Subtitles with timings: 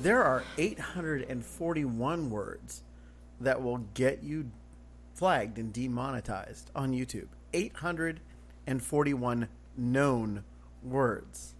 [0.00, 2.82] There are 841 words
[3.40, 4.50] that will get you
[5.14, 7.26] flagged and demonetized on YouTube.
[7.52, 10.44] 841 known
[10.84, 11.54] words.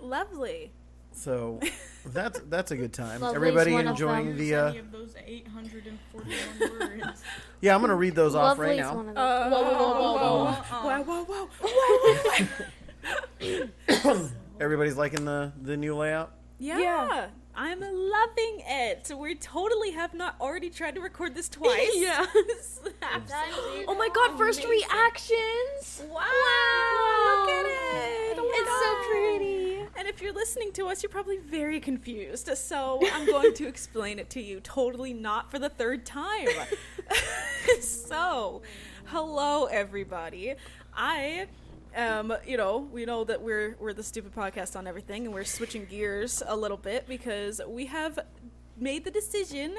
[0.00, 0.72] Lovely.
[1.12, 1.60] So
[2.06, 3.20] that's that's a good time.
[3.20, 4.54] Lovely's Everybody enjoying the.
[4.54, 7.22] Uh, Any of those 841 words.
[7.60, 8.94] yeah, I'm gonna read those off right now.
[8.94, 9.24] one of them.
[9.24, 10.44] Uh, Whoa, whoa, whoa,
[10.82, 11.48] whoa, whoa, whoa, whoa,
[14.10, 14.28] whoa,
[14.60, 16.37] Everybody's liking the the new layout.
[16.58, 17.26] Yeah, Yeah.
[17.60, 19.04] I'm loving it.
[19.04, 21.90] So we totally have not already tried to record this twice.
[21.94, 22.24] Yeah.
[23.02, 23.84] Absolutely.
[23.88, 24.88] Oh my god, first Amazing.
[24.88, 26.02] reactions!
[26.08, 26.20] Wow.
[26.20, 27.40] Wow.
[27.40, 28.38] Look at it.
[28.38, 29.88] Oh my It's so pretty.
[29.98, 32.48] And if you're listening to us, you're probably very confused.
[32.56, 36.46] So I'm going to explain it to you totally not for the third time.
[37.80, 38.62] so,
[39.06, 40.54] hello everybody.
[40.94, 41.46] I
[41.96, 45.44] um, you know, we know that we're we're the stupid podcast on everything and we're
[45.44, 48.18] switching gears a little bit because we have
[48.76, 49.74] made the decision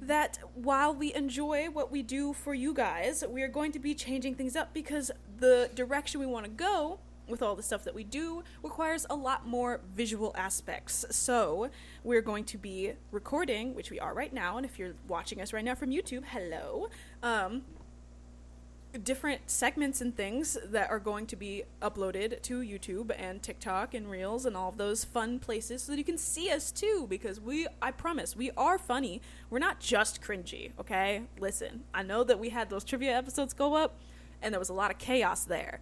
[0.00, 3.94] that while we enjoy what we do for you guys, we are going to be
[3.94, 7.94] changing things up because the direction we want to go with all the stuff that
[7.94, 11.04] we do requires a lot more visual aspects.
[11.10, 11.70] So,
[12.02, 15.52] we're going to be recording, which we are right now, and if you're watching us
[15.52, 16.88] right now from YouTube, hello.
[17.22, 17.62] Um,
[19.02, 24.08] different segments and things that are going to be uploaded to YouTube and TikTok and
[24.08, 27.40] Reels and all of those fun places so that you can see us too because
[27.40, 29.20] we I promise we are funny.
[29.50, 31.22] We're not just cringy, okay?
[31.40, 33.98] Listen, I know that we had those trivia episodes go up
[34.42, 35.80] and there was a lot of chaos there.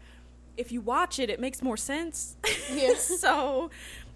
[0.57, 2.37] If you watch it, it makes more sense.
[2.73, 3.05] Yes.
[3.21, 3.71] so,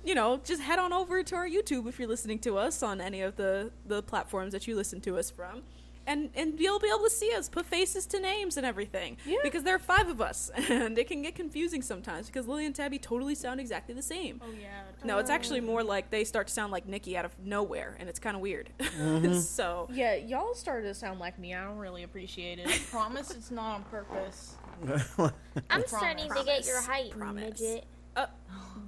[0.04, 3.00] you know, just head on over to our YouTube if you're listening to us on
[3.00, 5.62] any of the the platforms that you listen to us from.
[6.06, 9.38] And, and you'll be able to see us put faces to names and everything Yeah.
[9.42, 12.74] because there are five of us and it can get confusing sometimes because Lily and
[12.74, 14.40] Tabby totally sound exactly the same.
[14.44, 14.82] Oh yeah.
[15.04, 18.08] No, it's actually more like they start to sound like Nikki out of nowhere, and
[18.08, 18.70] it's kind of weird.
[19.42, 21.54] so, Yeah, y'all started to sound like me.
[21.54, 22.68] I don't really appreciate it.
[22.68, 24.54] I promise it's not on purpose.
[24.86, 25.32] I'm
[25.66, 25.88] Promise.
[25.88, 26.86] starting to get your Promise.
[26.86, 27.60] height, Promise.
[27.60, 27.84] midget.
[28.16, 28.26] uh,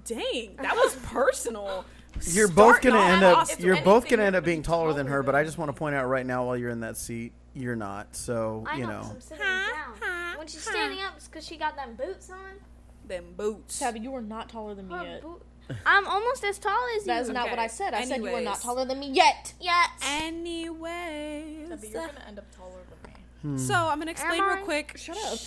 [0.04, 1.84] dang, that was personal.
[2.26, 3.48] You're both gonna end up.
[3.58, 5.22] You're both gonna end up being taller than her.
[5.22, 7.76] But I just want to point out right now, while you're in that seat, you're
[7.76, 8.14] not.
[8.16, 8.98] So I you know, know.
[9.02, 10.38] 'cause I'm sitting Ha, ha, down.
[10.38, 12.38] When she's standing up, it's because she got them boots on.
[13.06, 13.78] Them boots.
[13.78, 15.22] Tabby, you are not taller than me Her yet.
[15.22, 15.42] boot-
[15.84, 17.06] I'm almost as tall as you.
[17.12, 17.50] That is not Okay.
[17.50, 17.92] what I said.
[17.94, 18.60] I said you were not Anyways.
[18.62, 19.52] taller than me yet.
[19.60, 19.88] Yes.
[20.02, 23.18] Anyways, Tabby, you're gonna end up taller than me.
[23.42, 23.58] Hmm.
[23.58, 24.62] so I'm gonna explain Am real I?
[24.62, 24.96] quick.
[24.96, 25.38] Shut up.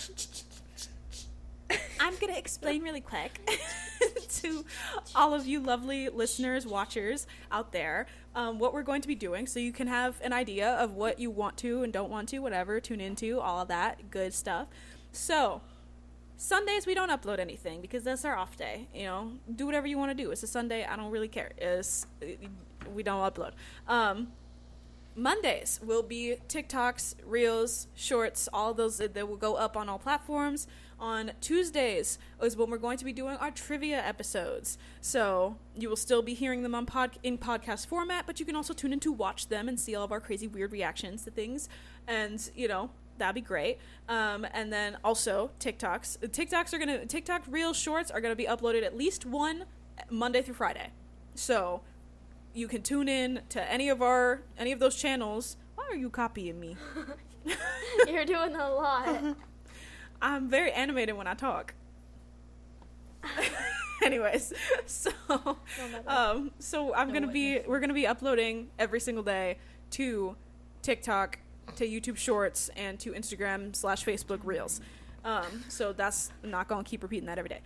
[2.00, 3.40] I'm gonna explain really quick
[4.28, 4.64] to
[5.14, 9.46] all of you lovely listeners, watchers out there, um, what we're going to be doing,
[9.46, 12.38] so you can have an idea of what you want to and don't want to,
[12.40, 14.68] whatever, tune into, all that good stuff.
[15.12, 15.62] So.
[16.38, 18.88] Sundays we don't upload anything because that's our off day.
[18.92, 20.32] You know, do whatever you want to do.
[20.32, 20.84] It's a Sunday.
[20.84, 21.52] I don't really care.
[21.56, 22.04] It's,
[22.92, 23.52] we don't upload.
[23.86, 24.32] Um,
[25.14, 30.66] Mondays will be TikToks, Reels, Shorts, all those that will go up on all platforms.
[31.02, 34.78] On Tuesdays is when we're going to be doing our trivia episodes.
[35.00, 38.54] So you will still be hearing them on pod in podcast format, but you can
[38.54, 41.32] also tune in to watch them and see all of our crazy weird reactions to
[41.32, 41.68] things.
[42.06, 43.78] And you know that'd be great.
[44.08, 46.18] Um, and then also TikToks.
[46.18, 49.64] TikToks are gonna TikTok real Shorts are gonna be uploaded at least one
[50.08, 50.90] Monday through Friday.
[51.34, 51.80] So
[52.54, 55.56] you can tune in to any of our any of those channels.
[55.74, 56.76] Why are you copying me?
[58.06, 59.36] You're doing a lot.
[60.22, 61.74] I'm very animated when I talk.
[64.02, 64.52] Anyways,
[64.86, 65.10] so
[66.06, 69.58] um, so I'm gonna be we're gonna be uploading every single day
[69.90, 70.36] to
[70.80, 71.38] TikTok,
[71.76, 74.80] to YouTube Shorts, and to Instagram slash Facebook Reels.
[75.24, 77.60] Um, so that's not gonna keep repeating that every day.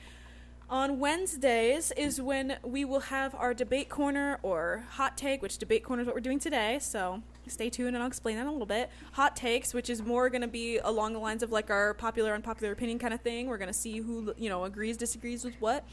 [0.68, 5.84] On Wednesdays is when we will have our debate corner or hot take, which debate
[5.84, 6.78] corner is what we're doing today.
[6.80, 8.90] So stay tuned and I'll explain that in a little bit.
[9.12, 12.34] Hot takes, which is more going to be along the lines of like our popular
[12.34, 13.48] unpopular opinion kind of thing.
[13.48, 15.84] We're going to see who you know agrees disagrees with what,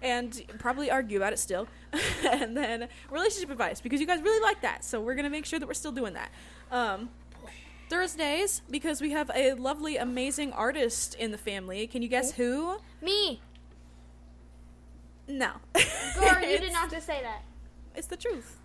[0.00, 1.68] and probably argue about it still.
[2.30, 5.44] and then relationship advice because you guys really like that, so we're going to make
[5.44, 6.30] sure that we're still doing that.
[6.70, 7.10] Um,
[7.92, 11.86] Thursdays because we have a lovely, amazing artist in the family.
[11.86, 12.78] Can you guess who?
[13.02, 13.42] Me.
[15.28, 15.52] No.
[15.74, 17.42] Girl, you did not just say that.
[17.94, 18.58] It's the truth.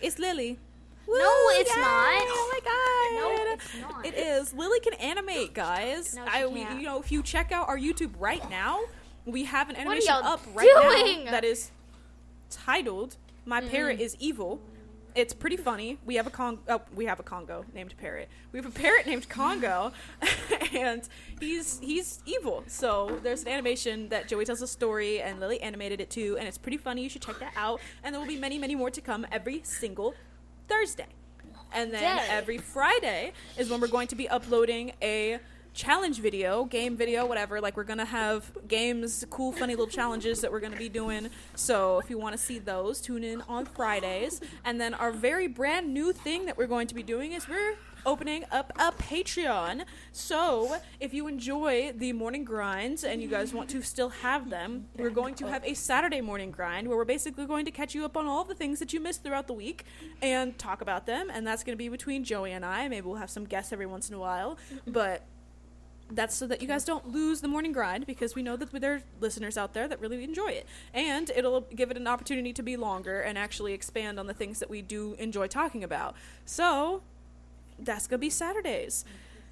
[0.00, 0.58] It's Lily.
[1.06, 1.80] No, it's yay!
[1.80, 2.22] not.
[2.26, 3.46] Oh my god.
[3.46, 4.06] No, it's not.
[4.06, 4.54] It is.
[4.54, 6.14] Lily can animate, guys.
[6.14, 6.80] No, she I, we, can't.
[6.80, 8.80] you know, if you check out our YouTube right now,
[9.26, 10.68] we have an animation y'all up right
[11.04, 11.24] doing?
[11.26, 11.70] now that is
[12.50, 13.70] titled "My Mm.
[13.70, 14.60] Parrot is Evil."
[15.14, 15.96] it's pretty funny.
[16.04, 18.28] We have a Con- oh, we have a Congo named Parrot.
[18.50, 19.92] We have a parrot named Congo,
[20.74, 21.08] and
[21.38, 22.64] he's he's evil.
[22.66, 26.48] So there's an animation that Joey tells a story, and Lily animated it too, and
[26.48, 27.02] it's pretty funny.
[27.04, 27.80] You should check that out.
[28.02, 30.14] And there will be many, many more to come every single
[30.68, 31.06] Thursday.
[31.72, 32.26] And then Day.
[32.28, 35.40] every Friday is when we're going to be uploading a
[35.74, 37.60] challenge video, game video, whatever.
[37.60, 41.28] Like we're gonna have games, cool, funny little challenges that we're gonna be doing.
[41.56, 44.40] So if you want to see those, tune in on Fridays.
[44.64, 47.74] And then our very brand new thing that we're going to be doing is we're
[48.06, 49.84] opening up a Patreon.
[50.12, 54.86] So if you enjoy the morning grinds and you guys want to still have them,
[54.96, 58.04] we're going to have a Saturday morning grind where we're basically going to catch you
[58.04, 59.84] up on all the things that you missed throughout the week
[60.22, 61.30] and talk about them.
[61.30, 62.88] And that's going to be between Joey and I.
[62.88, 65.22] Maybe we'll have some guests every once in a while, but
[66.10, 68.96] that's so that you guys don't lose the morning grind because we know that there
[68.96, 70.66] are listeners out there that really enjoy it.
[70.92, 74.58] And it'll give it an opportunity to be longer and actually expand on the things
[74.58, 76.14] that we do enjoy talking about.
[76.44, 77.02] So
[77.78, 79.04] that's going to be Saturdays.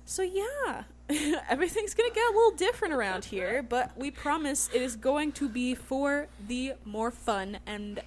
[0.04, 0.84] So yeah,
[1.48, 5.32] everything's going to get a little different around here, but we promise it is going
[5.32, 8.00] to be for the more fun and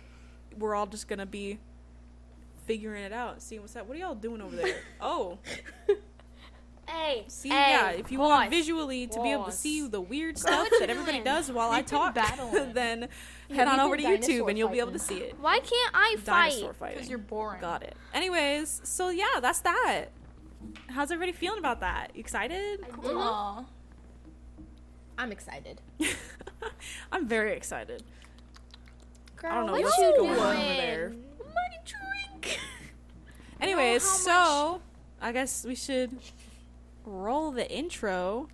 [0.57, 1.59] we're all just going to be
[2.65, 3.87] figuring it out, seeing what's up.
[3.87, 4.75] What are y'all doing over there?
[5.01, 5.37] Oh,
[6.95, 10.37] Hey, See, hey, yeah, if you want visually to be able to see the weird
[10.37, 11.23] stuff what that everybody doing?
[11.23, 12.73] does while I We've been talk, battling.
[12.73, 13.09] then
[13.49, 15.35] Yeah, head on over to YouTube dinosaur and you'll be able to see it.
[15.39, 16.49] Why can't I fight?
[16.51, 16.95] Dinosaur fighting.
[16.95, 17.61] Because you're boring.
[17.61, 17.95] Got it.
[18.13, 20.05] Anyways, so yeah, that's that.
[20.89, 22.11] How's everybody feeling about that?
[22.15, 22.79] Excited?
[23.03, 23.65] Aw.
[25.17, 25.81] I'm excited.
[27.11, 28.03] I'm very excited.
[29.35, 30.39] Girl, I don't know what what's you going doing?
[30.39, 31.09] on over there.
[31.39, 32.59] Money drink.
[33.61, 34.81] Anyways, how so
[35.21, 36.17] I guess we should
[37.05, 38.47] roll the intro.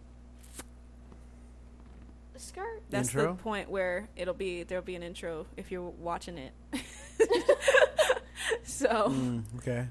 [2.38, 2.82] Skirt.
[2.90, 3.34] That's Intro?
[3.34, 6.54] the point where it'll be there'll be an intro if you're watching it.
[8.64, 9.88] so Mm, okay.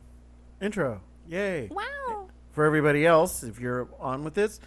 [0.61, 1.01] Intro.
[1.29, 1.69] Yay.
[1.71, 2.29] wow.
[2.53, 4.59] For everybody else, if you're on with this,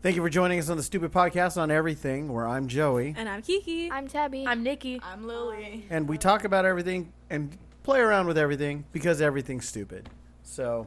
[0.00, 3.14] thank you for joining us on the Stupid Podcast on Everything, where I'm Joey.
[3.18, 3.90] And I'm Kiki.
[3.90, 4.46] I'm Tabby.
[4.46, 5.00] I'm Nikki.
[5.02, 5.84] I'm Lily.
[5.90, 10.08] And we talk about everything and play around with everything because everything's stupid.
[10.44, 10.86] So,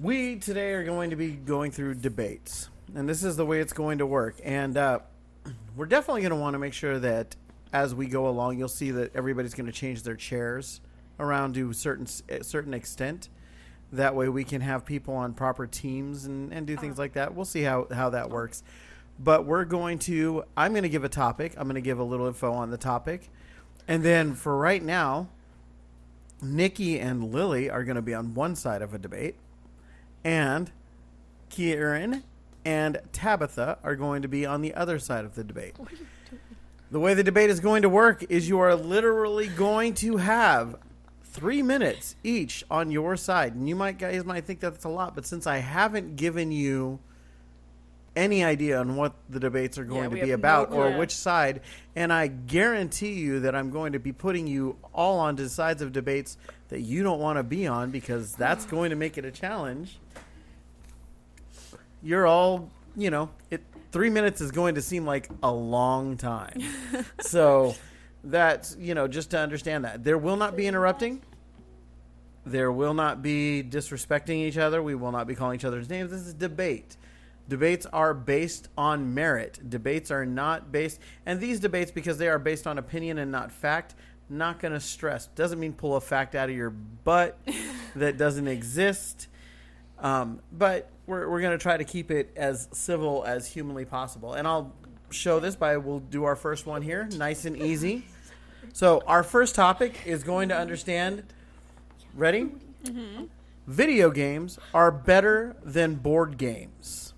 [0.00, 2.70] we today are going to be going through debates.
[2.94, 4.36] And this is the way it's going to work.
[4.42, 5.00] And uh,
[5.76, 7.36] we're definitely going to want to make sure that
[7.72, 10.80] as we go along, you'll see that everybody's going to change their chairs
[11.18, 13.28] around to a certain, a certain extent.
[13.92, 17.34] That way we can have people on proper teams and, and do things like that.
[17.34, 18.62] We'll see how, how that works.
[19.18, 21.52] But we're going to, I'm going to give a topic.
[21.58, 23.28] I'm going to give a little info on the topic.
[23.86, 25.28] And then for right now,
[26.40, 29.34] Nikki and Lily are going to be on one side of a debate,
[30.24, 30.70] and
[31.48, 32.22] Kieran
[32.64, 35.76] and Tabitha are going to be on the other side of the debate.
[36.90, 40.76] The way the debate is going to work is you are literally going to have
[41.22, 43.54] three minutes each on your side.
[43.54, 46.98] And you might guys might think that's a lot, but since I haven't given you
[48.20, 50.90] any idea on what the debates are going Yeah, to be have no about or
[50.98, 51.62] which side,
[51.96, 55.92] and I guarantee you that I'm going to be putting you all onto sides of
[55.92, 56.36] debates
[56.68, 59.98] that you don't want to be on because that's going to make it a challenge.
[62.02, 66.62] You're all, you know, it three minutes is going to seem like a long time.
[67.20, 67.74] so
[68.22, 71.22] that's you know just to understand that there will not be interrupting.
[72.44, 74.82] There will not be disrespecting each other.
[74.82, 76.10] We will not be calling each other's names.
[76.10, 76.96] This is debate.
[77.50, 79.58] Debates are based on merit.
[79.68, 83.50] Debates are not based, and these debates, because they are based on opinion and not
[83.50, 83.96] fact,
[84.28, 85.26] not going to stress.
[85.26, 87.36] Doesn't mean pull a fact out of your butt
[87.96, 89.26] that doesn't exist.
[89.98, 94.34] Um, but we're, we're going to try to keep it as civil as humanly possible.
[94.34, 94.72] And I'll
[95.10, 98.04] show this by we'll do our first one here, nice and easy.
[98.72, 101.24] So, our first topic is going to understand.
[102.14, 102.52] Ready?
[103.66, 107.09] Video games are better than board games.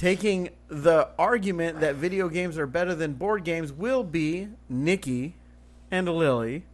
[0.00, 5.34] Taking the argument that video games are better than board games will be Nikki
[5.90, 6.64] and Lily,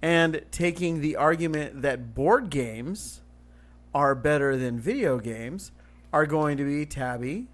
[0.00, 3.22] and taking the argument that board games
[3.92, 5.72] are better than video games
[6.12, 7.48] are going to be Tabby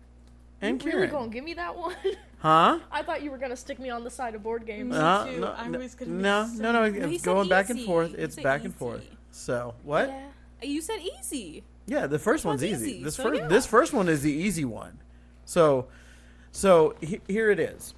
[0.60, 1.96] and You really gonna give me that one?
[2.40, 2.80] Huh?
[2.92, 4.94] I thought you were gonna stick me on the side of board games.
[4.94, 5.40] Uh, too.
[5.40, 8.14] no, no, no, say- no, no, No, It's going back and forth.
[8.18, 9.06] It's back and forth.
[9.30, 10.08] So what?
[10.10, 10.28] Yeah.
[10.62, 11.64] You said easy.
[11.90, 12.90] Yeah, the first one's one's easy.
[12.92, 13.48] easy, This so first yeah.
[13.48, 15.00] this first one is the easy one.
[15.44, 15.88] So
[16.52, 17.94] so he, here it is.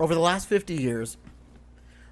[0.00, 1.16] Over the last 50 years,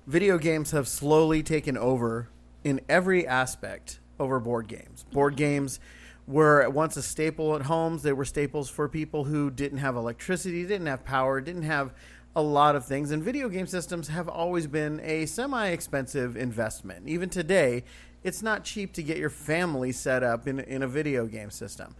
[0.06, 2.28] video games have slowly taken over
[2.62, 5.04] in every aspect over board games.
[5.10, 5.80] Board games
[6.28, 8.04] were once a staple at homes.
[8.04, 11.92] They were staples for people who didn't have electricity, didn't have power, didn't have
[12.36, 17.08] a lot of things, and video game systems have always been a semi expensive investment.
[17.08, 17.82] Even today,
[18.24, 21.94] it's not cheap to get your family set up in, in a video game system.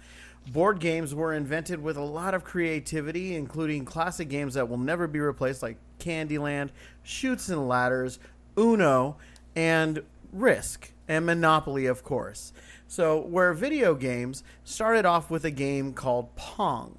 [0.51, 5.07] Board games were invented with a lot of creativity, including classic games that will never
[5.07, 6.71] be replaced, like Candyland,
[7.05, 8.19] Chutes and Ladders,
[8.59, 9.17] Uno,
[9.55, 10.03] and
[10.33, 12.53] Risk, and Monopoly, of course.
[12.89, 16.99] So, where video games started off with a game called Pong.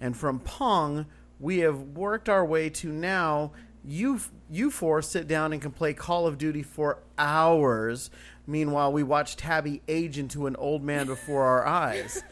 [0.00, 1.06] And from Pong,
[1.40, 3.52] we have worked our way to now
[3.84, 8.10] you you four sit down and can play Call of Duty for hours.
[8.46, 12.22] Meanwhile, we watch Tabby age into an old man before our eyes.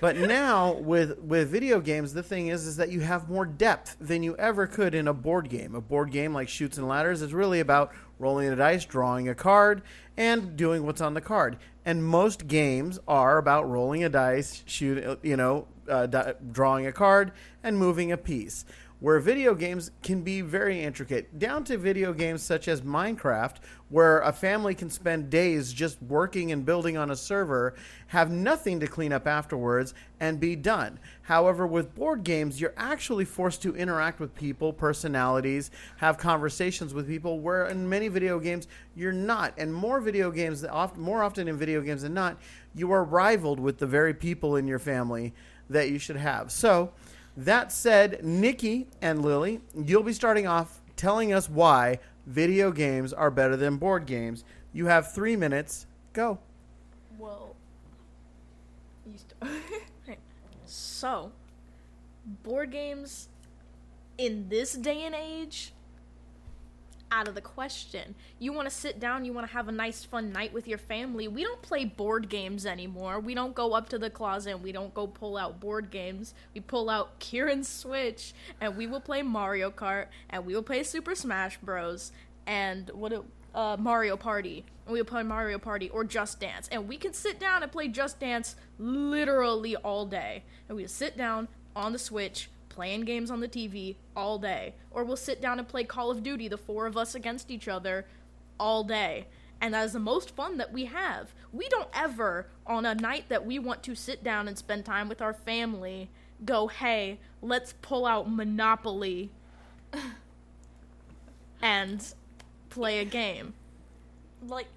[0.00, 3.96] But now with with video games, the thing is is that you have more depth
[3.98, 5.74] than you ever could in a board game.
[5.74, 9.34] A board game like Chutes and Ladders is really about rolling a dice, drawing a
[9.34, 9.82] card,
[10.16, 11.56] and doing what's on the card.
[11.84, 16.92] And most games are about rolling a dice, shoot, you know, uh, di- drawing a
[16.92, 18.64] card, and moving a piece.
[19.00, 23.58] Where video games can be very intricate, down to video games such as Minecraft,
[23.90, 27.76] where a family can spend days just working and building on a server,
[28.08, 30.98] have nothing to clean up afterwards, and be done.
[31.22, 37.06] However, with board games, you're actually forced to interact with people, personalities, have conversations with
[37.06, 39.54] people, where in many video games, you're not.
[39.58, 42.36] And more video games, more often in video games than not,
[42.74, 45.34] you are rivaled with the very people in your family
[45.70, 46.50] that you should have.
[46.50, 46.92] So,
[47.38, 53.30] that said, Nikki and Lily, you'll be starting off telling us why video games are
[53.30, 54.42] better than board games.
[54.72, 55.86] You have three minutes.
[56.12, 56.38] Go.
[57.16, 57.54] Well,
[59.06, 59.14] you
[60.64, 61.30] So,
[62.42, 63.28] board games
[64.18, 65.72] in this day and age,
[67.10, 68.14] out of the question.
[68.38, 70.78] You want to sit down, you want to have a nice, fun night with your
[70.78, 71.28] family.
[71.28, 73.20] We don't play board games anymore.
[73.20, 76.34] We don't go up to the closet and we don't go pull out board games.
[76.54, 80.82] We pull out Kieran's Switch and we will play Mario Kart and we will play
[80.82, 82.12] Super Smash Bros.
[82.46, 83.22] and what it,
[83.54, 84.64] uh, Mario Party.
[84.86, 86.68] And we will play Mario Party or Just Dance.
[86.72, 90.44] And we can sit down and play Just Dance literally all day.
[90.68, 92.48] And we sit down on the Switch
[92.78, 94.72] playing games on the TV all day.
[94.92, 97.66] Or we'll sit down and play Call of Duty, the four of us against each
[97.66, 98.06] other,
[98.60, 99.26] all day.
[99.60, 101.34] And that is the most fun that we have.
[101.52, 105.08] We don't ever, on a night that we want to sit down and spend time
[105.08, 106.08] with our family,
[106.44, 109.32] go, hey, let's pull out Monopoly
[111.60, 112.14] and
[112.70, 113.54] play a game.
[114.46, 114.68] like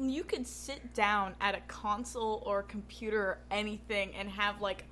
[0.00, 4.84] you could sit down at a console or computer or anything and have like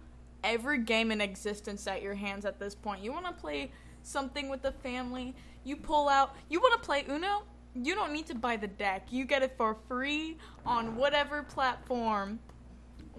[0.45, 3.03] every game in existence at your hands at this point.
[3.03, 3.71] You want to play
[4.03, 7.43] something with the family, you pull out, you want to play Uno?
[7.75, 9.07] You don't need to buy the deck.
[9.11, 12.39] You get it for free on whatever platform,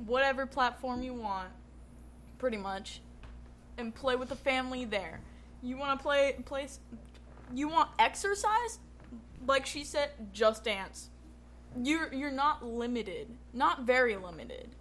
[0.06, 1.50] whatever platform you want,
[2.40, 3.02] pretty much,
[3.78, 5.22] and play with the family there.
[5.62, 6.80] You want to play s-
[7.54, 8.80] you want exercise?
[9.46, 11.10] Like she said, just dance.
[11.82, 13.28] You're you're not limited.
[13.54, 14.76] Not very limited.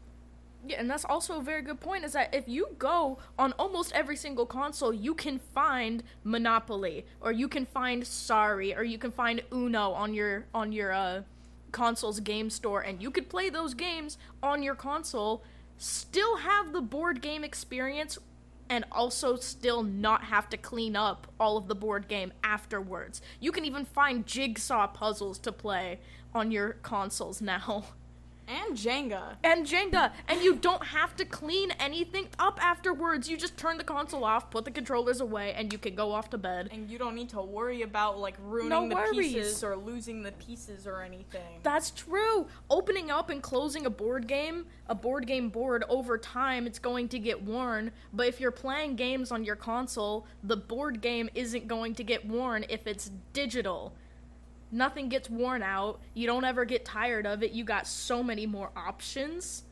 [0.66, 3.92] Yeah, and that's also a very good point is that if you go on almost
[3.92, 9.12] every single console, you can find Monopoly or you can find Sorry or you can
[9.12, 11.22] find Uno on your on your uh
[11.70, 15.44] console's game store and you could play those games on your console,
[15.76, 18.18] still have the board game experience
[18.70, 23.22] and also still not have to clean up all of the board game afterwards.
[23.40, 26.00] You can even find jigsaw puzzles to play
[26.34, 27.84] on your consoles now.
[28.48, 29.36] And Jenga.
[29.44, 33.28] and Jenga, and you don't have to clean anything up afterwards.
[33.28, 36.30] You just turn the console off, put the controllers away, and you can go off
[36.30, 36.70] to bed.
[36.72, 39.34] And you don't need to worry about like ruining No the worries.
[39.34, 41.60] pieces or losing the pieces or anything.
[41.62, 42.46] That's true.
[42.70, 47.08] Opening up and closing a board game, a board game board over time, it's going
[47.08, 47.90] to get worn.
[48.12, 52.26] But if you're playing games on your console, the board game isn't going to get
[52.26, 53.92] worn if it's digital.
[54.70, 56.00] Nothing gets worn out.
[56.14, 57.52] You don't ever get tired of it.
[57.52, 59.64] You got so many more options.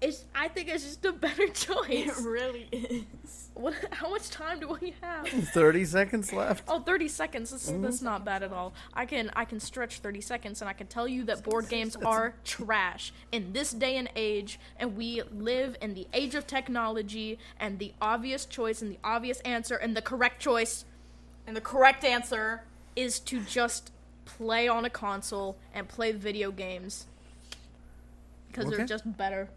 [0.00, 1.88] It's, I think it's just a better choice.
[1.88, 3.48] it really is.
[3.54, 3.74] What?
[3.92, 5.28] How much time do we have?
[5.28, 6.64] 30 seconds left.
[6.68, 7.50] Oh, 30 seconds.
[7.50, 7.82] That's, mm-hmm.
[7.82, 8.74] that's not bad at all.
[8.92, 11.94] I can I can stretch 30 seconds and I can tell you that board games
[11.96, 17.38] are trash in this day and age and we live in the age of technology
[17.60, 20.84] and the obvious choice and the obvious answer and the correct choice
[21.46, 22.62] And the correct answer
[22.96, 23.90] is to just
[24.24, 27.06] play on a console and play video games
[28.48, 28.76] because Okay.
[28.78, 29.48] they're just better.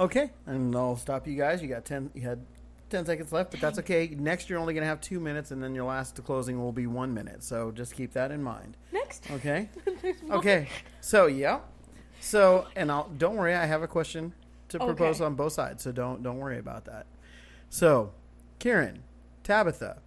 [0.00, 1.60] Okay, and I'll stop you guys.
[1.60, 2.44] You got 10 you had
[2.90, 4.08] 10 seconds left, but that's okay.
[4.08, 6.86] Next you're only going to have 2 minutes and then your last closing will be
[6.86, 7.42] 1 minute.
[7.42, 8.76] So just keep that in mind.
[8.92, 9.28] Next.
[9.30, 9.68] Okay?
[10.30, 10.68] okay.
[11.00, 11.60] So, yeah.
[12.20, 14.32] So, and I'll don't worry, I have a question
[14.70, 15.24] to propose Okay.
[15.26, 17.06] on both sides, so don't don't worry about that.
[17.70, 18.12] So,
[18.58, 19.02] Karen,
[19.44, 19.98] Tabitha,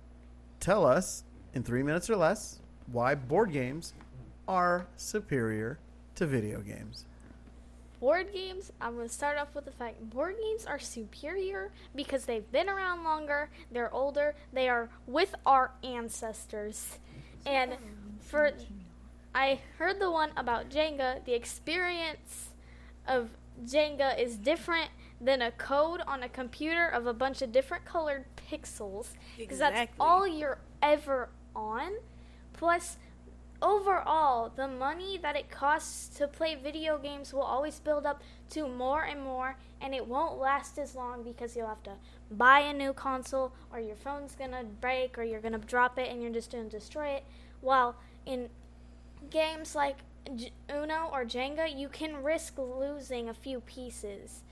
[0.60, 1.24] tell us
[1.54, 2.60] in three minutes or less
[2.92, 3.94] why board games
[4.48, 5.80] are superior
[6.16, 7.06] to video games.
[8.00, 12.26] Board games, I'm going to start off with the fact board games are superior because
[12.26, 16.98] they've been around longer, they're older, they are with our ancestors.
[17.46, 17.74] And
[18.20, 18.52] for
[19.34, 22.50] I heard the one about Jenga, the experience
[23.08, 23.30] of
[23.66, 24.90] Jenga is different
[25.20, 29.92] than a code on a computer of a bunch of different colored pixels because that's
[30.00, 31.94] all you're ever on.
[32.54, 32.98] Plus
[33.62, 38.68] overall, the money that it costs to play video games will always build up to
[38.68, 41.94] more and more, and it won't last as long because you'll have to
[42.32, 46.22] buy a new console, or your phone's gonna break, or you're gonna drop it and
[46.22, 47.24] you're just gonna destroy it.
[47.62, 48.50] While in
[49.30, 49.98] games like
[50.70, 54.44] Uno or Jenga, you can risk losing a few pieces.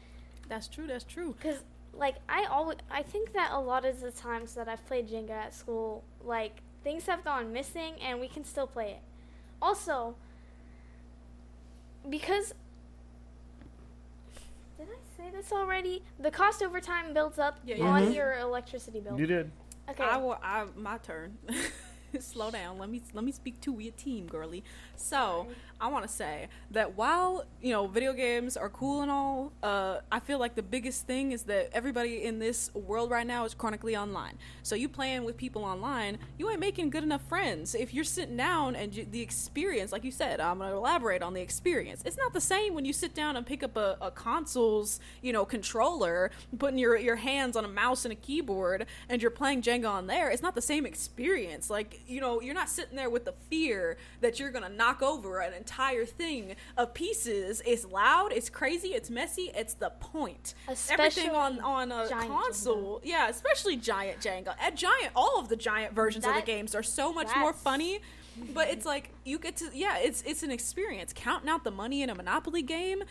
[0.47, 0.87] That's true.
[0.87, 1.35] That's true.
[1.37, 1.63] Because,
[1.93, 5.31] like, I always, I think that a lot of the times that I've played Jenga
[5.31, 9.01] at school, like, things have gone missing and we can still play it.
[9.61, 10.15] Also,
[12.09, 12.53] because.
[14.77, 16.03] Did I say this already?
[16.19, 18.15] The cost over time builds up Yeah, you on did.
[18.15, 19.19] your electricity bill.
[19.19, 19.51] You did.
[19.89, 20.03] Okay.
[20.03, 20.37] I will.
[20.41, 21.37] I my turn.
[22.19, 22.77] Slow down.
[22.77, 24.63] Let me let me speak to your team, girly.
[24.95, 25.47] So
[25.79, 29.99] I want to say that while you know video games are cool and all, uh,
[30.11, 33.53] I feel like the biggest thing is that everybody in this world right now is
[33.53, 34.37] chronically online.
[34.63, 37.75] So you playing with people online, you ain't making good enough friends.
[37.75, 41.33] If you're sitting down and you, the experience, like you said, I'm gonna elaborate on
[41.33, 42.01] the experience.
[42.05, 45.31] It's not the same when you sit down and pick up a, a console's you
[45.31, 49.61] know controller, putting your your hands on a mouse and a keyboard, and you're playing
[49.61, 50.29] Jenga on there.
[50.29, 51.69] It's not the same experience.
[51.69, 55.39] Like you know, you're not sitting there with the fear that you're gonna knock over
[55.39, 57.61] an entire thing of pieces.
[57.65, 59.51] It's loud, it's crazy, it's messy.
[59.55, 60.53] It's the point.
[60.89, 64.55] Everything on on a console, yeah, especially giant Jenga.
[64.59, 67.99] At giant, all of the giant versions of the games are so much more funny.
[68.53, 71.11] But it's like you get to yeah, it's it's an experience.
[71.13, 73.03] Counting out the money in a Monopoly game,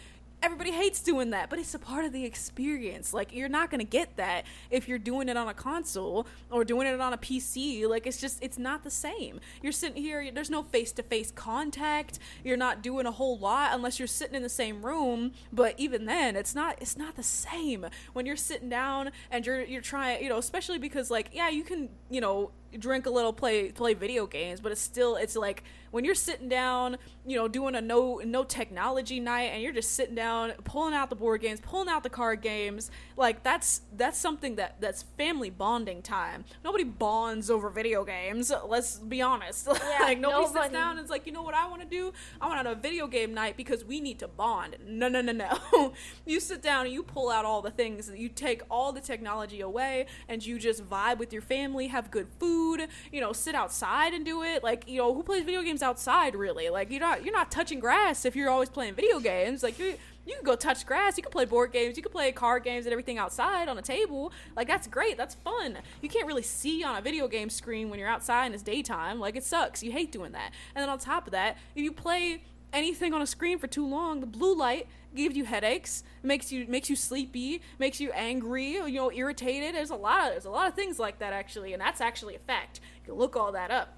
[0.42, 3.12] everybody hates doing that, but it's a part of the experience.
[3.12, 6.87] Like you're not gonna get that if you're doing it on a console or doing
[6.87, 7.88] it on a PC.
[7.88, 9.40] Like it's just it's not the same.
[9.62, 12.18] You're sitting here, there's no face to face contact.
[12.44, 15.33] You're not doing a whole lot unless you're sitting in the same room.
[15.53, 19.62] But even then, it's not it's not the same when you're sitting down and you're
[19.62, 23.33] you're trying, you know, especially because like yeah, you can you know drink a little
[23.33, 26.96] play play video games but it's still it's like when you're sitting down
[27.27, 31.11] you know doing a no no technology night and you're just sitting down pulling out
[31.11, 35.51] the board games pulling out the card games like that's that's something that that's family
[35.51, 36.44] bonding time.
[36.64, 39.68] Nobody bonds over video games let's be honest.
[40.01, 42.12] Like nobody, sits down and is like you know what i want to do?
[42.40, 44.77] I want to have a video game night because we need to bond.
[44.87, 45.92] No no no no.
[46.24, 49.61] You sit down and you pull out all the things you take all the technology
[49.61, 54.14] away and you just vibe with your family have good food you know sit outside
[54.14, 54.62] and do it.
[54.62, 56.68] Like you know who plays video games outside really.
[56.68, 59.62] Like you're not you're not touching grass if you're always playing video games.
[59.62, 61.16] Like you you can go touch grass.
[61.16, 61.96] You can play board games.
[61.96, 64.32] You can play card games and everything outside on a table.
[64.56, 65.16] Like that's great.
[65.16, 65.78] That's fun.
[66.02, 69.20] You can't really see on a video game screen when you're outside and it's daytime.
[69.20, 69.82] Like it sucks.
[69.82, 70.52] You hate doing that.
[70.74, 73.86] And then on top of that if you play anything on a screen for too
[73.86, 78.72] long, the blue light gives you headaches, makes you makes you sleepy, makes you angry,
[78.72, 79.74] you know, irritated.
[79.74, 82.34] There's a lot of there's a lot of things like that actually, and that's actually
[82.34, 82.80] a fact.
[83.04, 83.97] You can look all that up.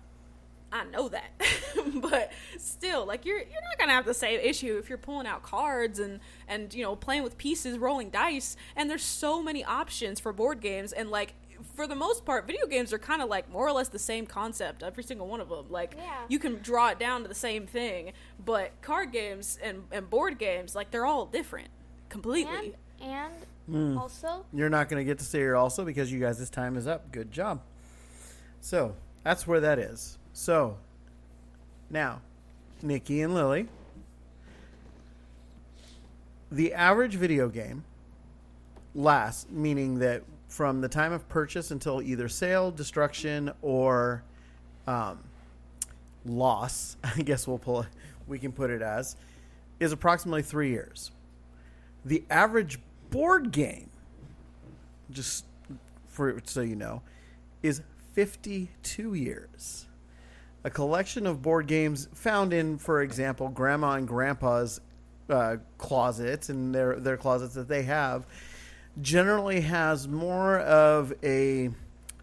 [0.72, 1.30] I know that.
[2.00, 5.42] but still, like you're you're not gonna have the same issue if you're pulling out
[5.42, 10.20] cards and and you know playing with pieces, rolling dice, and there's so many options
[10.20, 11.34] for board games and like
[11.74, 14.26] for the most part, video games are kind of like more or less the same
[14.26, 14.82] concept.
[14.82, 16.20] Every single one of them, like Yeah.
[16.28, 18.12] you can draw it down to the same thing.
[18.44, 21.68] But card games and, and board games, like they're all different,
[22.08, 22.74] completely.
[23.00, 23.32] and and
[23.66, 23.98] hmm.
[23.98, 26.76] also You're not going to get to stay here also because you guys, this time
[26.76, 27.10] is up.
[27.12, 27.62] Good job.
[28.60, 30.18] So that's where that is.
[30.40, 30.78] So
[31.90, 32.22] now,
[32.80, 33.68] Nikki and Lily,
[36.50, 37.84] the average video game
[38.94, 44.22] lasts, meaning that from the time of purchase until either sale, destruction, or
[44.86, 45.18] um,
[46.24, 47.84] loss, I guess we'll pull,
[48.26, 49.16] we can put it as,
[49.78, 51.10] is approximately three years.
[52.06, 52.78] The average
[53.10, 53.90] board game,
[55.10, 55.44] just
[56.08, 57.02] for so you know,
[57.62, 57.82] is
[58.14, 59.84] 52 years.
[60.62, 64.80] A collection of board games found in, for example, grandma and grandpa's
[65.30, 68.26] uh, closets and their their closets that they have,
[69.00, 71.70] generally has more of a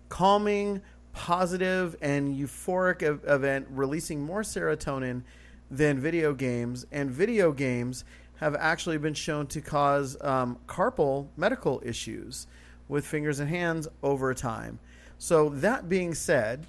[0.10, 0.82] calming,
[1.13, 5.23] positive, and euphoric ev- event, releasing more serotonin
[5.71, 6.86] than video games.
[6.91, 8.04] And video games
[8.36, 12.45] have actually been shown to cause um, carpal medical issues
[12.88, 14.80] with fingers and hands over time.
[15.17, 16.67] So that being said,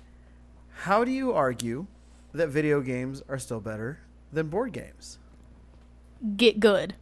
[0.83, 1.87] how do you argue
[2.33, 3.99] that video games are still better
[4.33, 5.19] than board games?
[6.37, 6.95] Get good.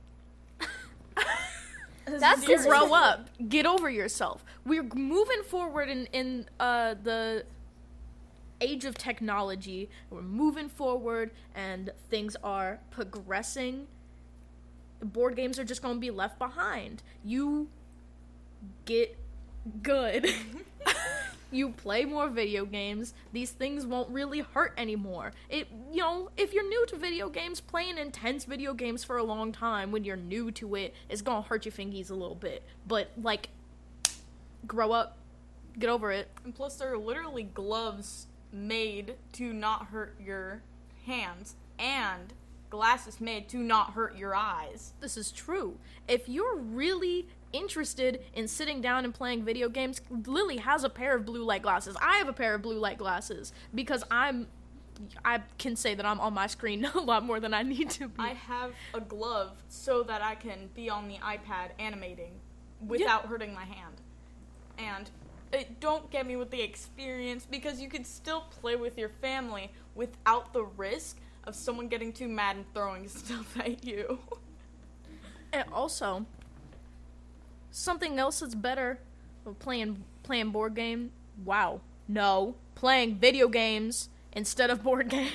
[2.06, 3.28] That's Grow up.
[3.48, 4.42] Get over yourself.
[4.64, 7.44] We're moving forward in in uh, the
[8.62, 9.90] age of technology.
[10.08, 13.88] We're moving forward, and things are progressing.
[15.02, 17.02] Board games are just going to be left behind.
[17.22, 17.68] You
[18.86, 19.18] get
[19.82, 20.32] good.
[21.56, 23.14] you play more video games.
[23.32, 25.32] These things won't really hurt anymore.
[25.48, 29.24] It you know, if you're new to video games, playing intense video games for a
[29.24, 32.34] long time when you're new to it is going to hurt your fingies a little
[32.34, 32.62] bit.
[32.86, 33.48] But like
[34.66, 35.18] grow up,
[35.78, 36.28] get over it.
[36.44, 40.62] And plus, there are literally gloves made to not hurt your
[41.04, 42.32] hands, and
[42.70, 44.92] glasses made to not hurt your eyes.
[45.00, 45.78] This is true.
[46.08, 51.16] If you're really interested in sitting down and playing video games, Lily has a pair
[51.16, 51.96] of blue light glasses.
[52.00, 54.48] I have a pair of blue light glasses because I'm
[55.24, 58.08] I can say that I'm on my screen a lot more than I need to
[58.08, 58.18] be.
[58.18, 62.32] I have a glove so that I can be on the iPad animating
[62.86, 64.00] without hurting my hand.
[64.78, 65.10] And
[65.52, 69.72] it, don't get me with the experience because you could still play with your family
[69.94, 74.18] without the risk of someone getting too mad and throwing stuff at you.
[75.52, 76.26] And also,
[77.76, 78.98] something else that's better
[79.58, 81.12] playing playing board game.
[81.44, 85.32] Wow, no, playing video games instead of board games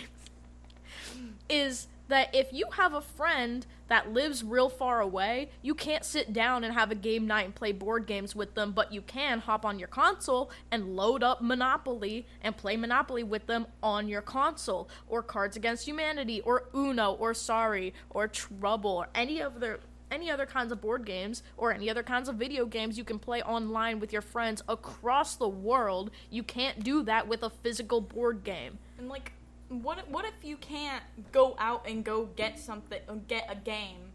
[1.50, 6.34] is that if you have a friend that lives real far away, you can't sit
[6.34, 9.40] down and have a game night and play board games with them, but you can
[9.40, 14.22] hop on your console and load up Monopoly and play Monopoly with them on your
[14.22, 19.80] console, or Cards Against Humanity, or Uno, or Sorry, or Trouble, or any other
[20.12, 23.18] any other kinds of board games or any other kinds of video games you can
[23.18, 26.12] play online with your friends across the world.
[26.30, 28.78] You can't do that with a physical board game.
[28.98, 29.32] And like,
[29.70, 34.12] what what if you can't go out and go get something, or get a game,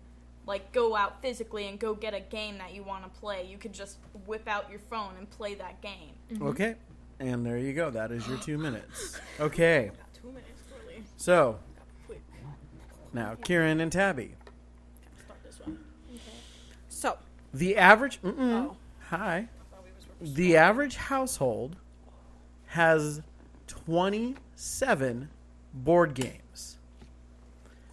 [0.46, 3.46] like go out physically and go get a game that you want to play?
[3.50, 6.12] You could just whip out your phone and play that game.
[6.32, 6.46] Mm-hmm.
[6.48, 6.74] Okay.
[7.18, 7.90] And there you go.
[7.90, 9.18] That is your two minutes.
[9.40, 9.90] Okay.
[10.20, 11.02] Two minutes, really.
[11.16, 11.58] So
[13.16, 14.34] now, Kieran and Tabby.
[15.24, 15.78] start this one.
[16.90, 17.16] So,
[17.52, 18.18] The average.
[18.24, 18.76] Oh.
[19.10, 19.48] Hi.
[20.20, 21.76] The average household
[22.66, 23.22] has
[23.66, 25.28] 27
[25.74, 26.78] board games.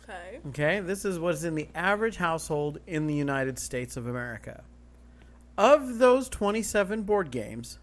[0.04, 0.40] okay.
[0.50, 4.64] Okay, this is what's in the average household in the United States of America.
[5.58, 7.78] Of those 27 board games,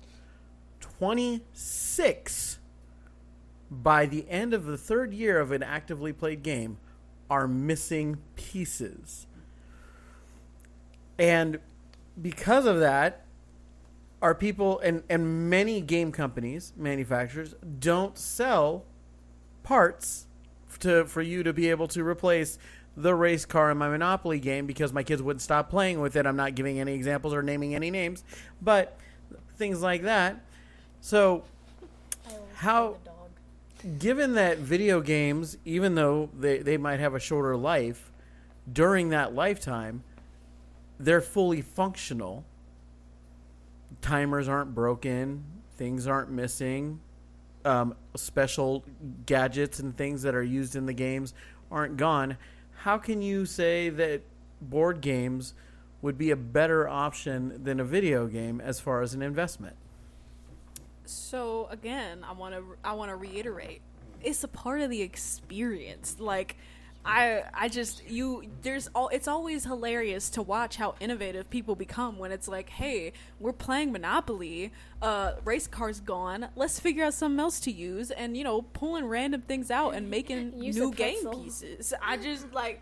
[0.81, 2.59] 26
[3.71, 6.79] by the end of the third year of an actively played game
[7.31, 9.27] are missing pieces.
[11.21, 11.59] And
[12.21, 13.27] because of that,
[14.23, 18.85] our people and, and many game companies, manufacturers, don't sell
[19.63, 20.27] parts
[20.81, 22.59] to for you to be able to replace
[22.97, 26.25] the race car in my Monopoly game because my kids wouldn't stop playing with it.
[26.27, 28.25] I'm not giving any examples or naming any names,
[28.63, 28.99] but
[29.57, 30.41] things like that.
[31.03, 31.45] So,
[32.55, 32.97] how,
[33.99, 38.11] given that video games, even though they, they might have a shorter life,
[38.71, 40.03] during that lifetime,
[41.01, 42.45] they're fully functional.
[44.03, 45.45] Timers aren't broken,
[45.77, 47.01] things aren't missing,
[47.65, 48.85] um, special
[49.27, 51.35] gadgets and things that are used in the games
[51.71, 52.37] aren't gone.
[52.77, 54.23] How can you say that
[54.61, 55.55] board games
[56.03, 59.77] would be a better option than a video game as far as an investment?
[61.07, 63.81] So again, I want to I want to reiterate.
[64.23, 66.17] It's a part of the experience.
[66.21, 66.57] Like
[67.05, 72.19] I I just you there's all it's always hilarious to watch how innovative people become
[72.19, 74.73] when it's like, "Hey, we're playing Monopoly.
[75.01, 76.49] Uh race car's gone.
[76.57, 80.11] Let's figure out something else to use." And you know, pulling random things out and
[80.11, 81.95] making Use new game pieces.
[82.03, 82.81] I just like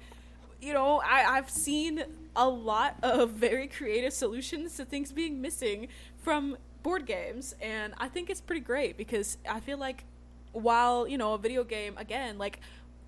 [0.60, 2.02] you know, I, I've seen
[2.34, 8.08] a lot of very creative solutions to things being missing from board games, and I
[8.08, 10.04] think it's pretty great because I feel like
[10.52, 12.60] while you know a video game again, like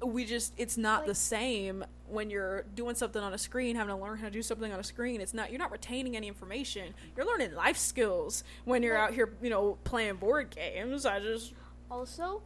[0.04, 4.00] we just it's not the same when you're doing something on a screen, having to
[4.00, 5.20] learn how to do something on a screen.
[5.20, 6.94] It's not you're not retaining any information.
[7.16, 11.06] You're learning life skills when you're out here, you know, playing board games.
[11.06, 11.52] I just
[11.90, 12.42] Also,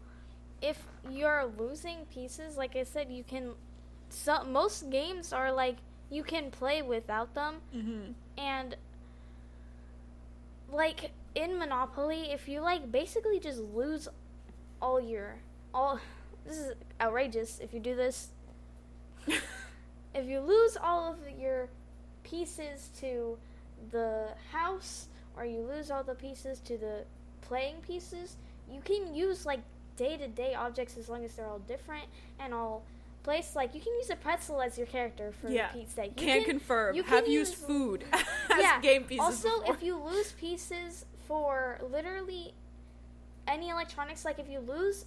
[0.60, 3.52] if you're losing pieces, like I said, you can.
[4.10, 5.76] Some most games are like
[6.10, 8.12] you can play without them, mm-hmm.
[8.38, 8.76] and
[10.70, 14.08] like in Monopoly, if you like basically just lose
[14.80, 15.36] all your
[15.72, 16.00] all.
[16.46, 17.58] This is outrageous.
[17.60, 18.28] If you do this,
[19.26, 21.68] if you lose all of your
[22.22, 23.38] pieces to
[23.90, 27.04] the house, or you lose all the pieces to the
[27.42, 28.36] playing pieces,
[28.70, 29.60] you can use like
[29.96, 32.04] day to day objects as long as they're all different
[32.38, 32.82] and all
[33.22, 33.56] placed.
[33.56, 35.68] Like you can use a pretzel as your character for Yeah.
[35.68, 36.20] Pete's sake.
[36.20, 36.94] You Can confirm.
[36.94, 38.22] you Have can used food as
[38.58, 38.80] yeah.
[38.80, 39.24] game pieces.
[39.24, 39.74] Also, before.
[39.74, 42.54] if you lose pieces for literally
[43.46, 45.06] any electronics, like if you lose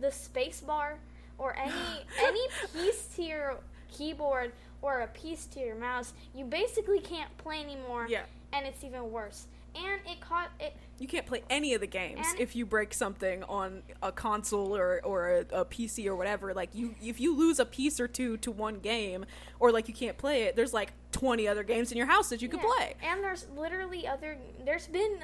[0.00, 0.98] the space bar
[1.38, 1.72] or any
[2.22, 3.56] any piece to your
[3.90, 8.06] keyboard or a piece to your mouse, you basically can't play anymore.
[8.08, 8.22] Yeah.
[8.52, 9.46] And it's even worse.
[9.74, 10.76] And it caught it.
[10.98, 15.00] You can't play any of the games if you break something on a console or,
[15.02, 16.52] or a, a PC or whatever.
[16.52, 19.24] Like you, if you lose a piece or two to one game,
[19.58, 22.42] or like you can't play it, there's like 20 other games in your house that
[22.42, 22.70] you could yeah.
[22.76, 22.94] play.
[23.02, 24.36] And there's literally other.
[24.62, 25.18] There's been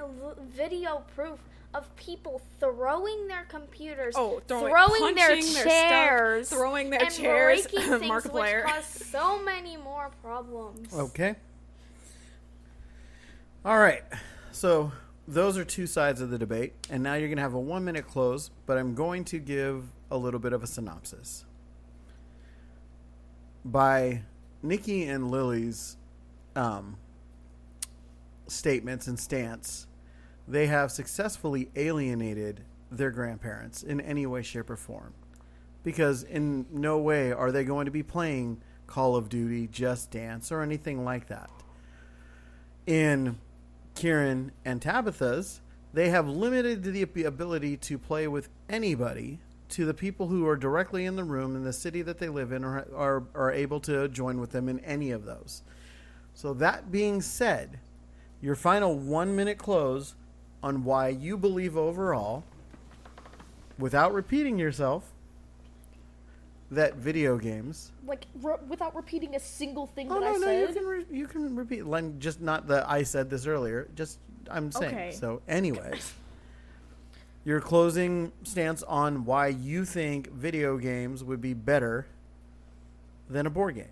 [0.56, 1.40] video proof
[1.74, 7.12] of people throwing their computers, Oh, throwing, their punching their chairs, stuff, throwing their and
[7.14, 7.66] chairs.
[7.66, 8.64] breaking things, Markiplier.
[8.64, 10.92] which cause so many more problems.
[10.94, 11.34] Okay.
[13.64, 14.02] All right.
[14.52, 14.92] So
[15.26, 17.84] those are two sides of the debate, and now you're going to have a one
[17.84, 21.44] minute close, but I'm going to give a little bit of a synopsis.
[23.64, 24.22] By
[24.62, 25.96] Nikki and Lily's
[26.56, 26.96] um,
[28.46, 29.86] statements and stance,
[30.48, 35.12] they have successfully alienated their grandparents in any way, shape, or form.
[35.84, 40.50] Because in no way are they going to be playing Call of Duty, Just Dance,
[40.50, 41.50] or anything like that.
[42.86, 43.38] In
[43.94, 45.60] Kieran and Tabitha's,
[45.92, 51.04] they have limited the ability to play with anybody to the people who are directly
[51.04, 54.08] in the room in the city that they live in or are, are able to
[54.08, 55.62] join with them in any of those.
[56.32, 57.80] So, that being said,
[58.40, 60.14] your final one minute close
[60.62, 62.44] on why you believe overall,
[63.78, 65.12] without repeating yourself,
[66.70, 70.40] that video games Like re- without repeating a single thing Oh that no, I no,
[70.40, 70.68] said.
[70.68, 71.86] you can re- you can repeat.
[71.86, 73.88] like, just not the I said this earlier.
[73.94, 74.18] Just
[74.50, 74.94] I'm saying.
[74.94, 75.10] Okay.
[75.12, 76.12] So, anyways,
[77.44, 82.06] your closing stance on why you think video games would be better
[83.30, 83.86] than a board game.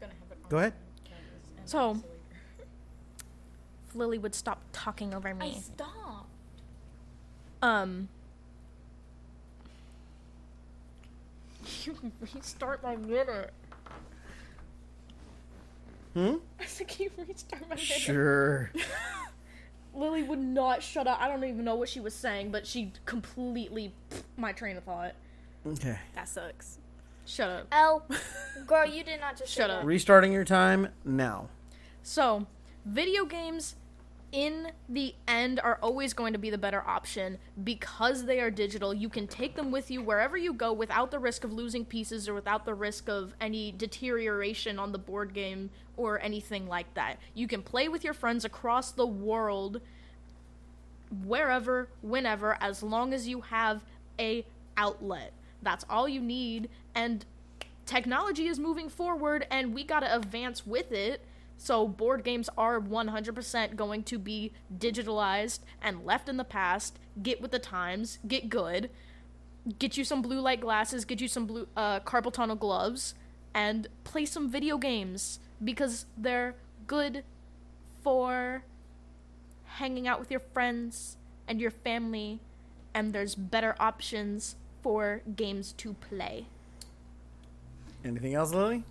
[0.00, 0.72] Gonna have it on Go ahead.
[1.64, 2.02] So- later.
[3.88, 5.46] If Lily would stop talking over me.
[5.46, 5.60] I me.
[5.60, 6.30] stopped.
[7.62, 8.08] Um.
[11.84, 13.52] You can restart my minute.
[16.14, 16.36] Hmm.
[16.58, 17.80] I said, can you restart my minute?
[17.80, 18.72] Sure.
[19.94, 21.20] Lily would not shut up.
[21.20, 23.92] I don't even know what she was saying, but she completely
[24.36, 25.14] my train of thought.
[25.66, 25.98] okay.
[26.14, 26.78] that sucks.
[27.26, 27.66] Shut up.
[27.72, 28.04] L,
[28.66, 29.84] girl, you did not just Shut up.
[29.84, 31.48] Restarting your time now.
[32.02, 32.46] So,
[32.88, 33.76] video games
[34.32, 38.92] in the end are always going to be the better option because they are digital.
[38.92, 42.28] You can take them with you wherever you go without the risk of losing pieces
[42.28, 47.18] or without the risk of any deterioration on the board game or anything like that.
[47.34, 49.80] You can play with your friends across the world
[51.24, 53.82] wherever, whenever, as long as you have
[54.18, 54.44] a
[54.76, 55.32] outlet.
[55.62, 57.24] That's all you need and
[57.86, 61.24] technology is moving forward and we got to advance with it.
[61.58, 66.98] So board games are 100% going to be digitalized and left in the past.
[67.20, 68.90] Get with the times, get good.
[69.78, 73.14] Get you some blue light glasses, get you some blue uh carpal tunnel gloves
[73.52, 76.54] and play some video games because they're
[76.86, 77.24] good
[78.02, 78.62] for
[79.64, 81.16] hanging out with your friends
[81.48, 82.40] and your family
[82.94, 86.46] and there's better options for games to play.
[88.04, 88.84] Anything else, Lily?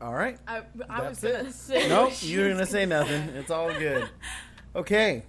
[0.00, 0.38] All right.
[0.48, 1.54] I, I was That's gonna it.
[1.54, 1.88] say.
[1.88, 3.20] Nope, you're gonna say nothing.
[3.36, 4.08] It's all good.
[4.74, 5.24] Okay.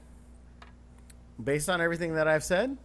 [1.43, 2.77] Based on everything that I've said,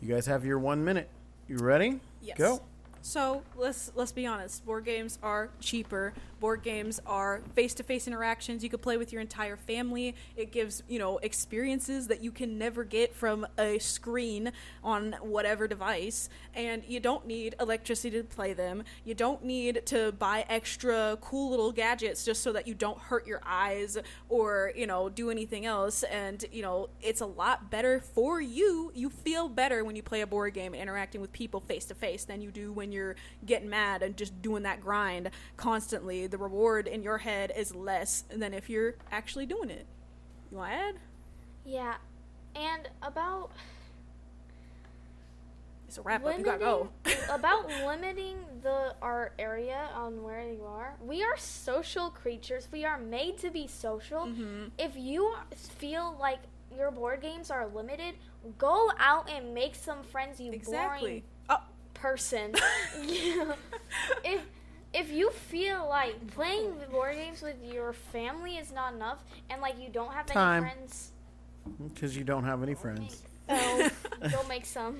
[0.00, 1.10] you guys have your one minute.
[1.48, 2.00] You ready?
[2.22, 2.38] Yes.
[2.38, 2.62] Go.
[3.02, 4.64] So let's let's be honest.
[4.64, 6.12] Board games are cheaper.
[6.40, 8.62] Board games are face-to-face interactions.
[8.62, 10.14] You could play with your entire family.
[10.36, 14.52] It gives you know experiences that you can never get from a screen
[14.84, 16.28] on whatever device.
[16.54, 18.84] And you don't need electricity to play them.
[19.04, 23.26] You don't need to buy extra cool little gadgets just so that you don't hurt
[23.26, 23.98] your eyes
[24.28, 26.04] or you know do anything else.
[26.04, 28.92] And you know it's a lot better for you.
[28.94, 32.24] You feel better when you play a board game interacting with people face to face
[32.24, 36.27] than you do when you're getting mad and just doing that grind constantly.
[36.28, 39.86] The reward in your head is less than if you're actually doing it.
[40.50, 40.94] You want to add?
[41.64, 41.94] Yeah,
[42.56, 43.50] and about
[45.86, 46.38] It's a wrap up.
[46.38, 46.88] You gotta go.
[47.30, 50.96] about limiting the our area on where you are.
[51.00, 52.68] We are social creatures.
[52.70, 54.26] We are made to be social.
[54.26, 54.64] Mm-hmm.
[54.78, 56.40] If you feel like
[56.76, 58.16] your board games are limited,
[58.58, 60.38] go out and make some friends.
[60.40, 61.62] You boring Oh,
[61.94, 62.54] person.
[63.02, 63.54] Yeah.
[64.24, 64.42] if
[64.98, 69.80] if you feel like playing board games with your family is not enough, and like
[69.80, 70.64] you don't have Time.
[70.64, 71.12] any friends,
[71.94, 73.22] Because you don't have any friends.
[73.48, 73.90] oh,
[74.30, 74.98] go make some.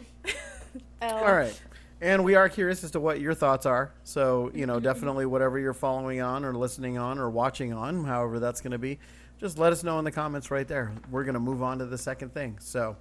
[1.03, 1.61] All right.
[2.01, 3.93] And we are curious as to what your thoughts are.
[4.05, 8.39] So, you know, definitely whatever you're following on or listening on or watching on, however
[8.39, 9.01] that's going to be,
[9.41, 10.93] just let us know in the comments right there.
[11.11, 12.59] We're going to move on to the second thing.
[12.61, 12.97] So,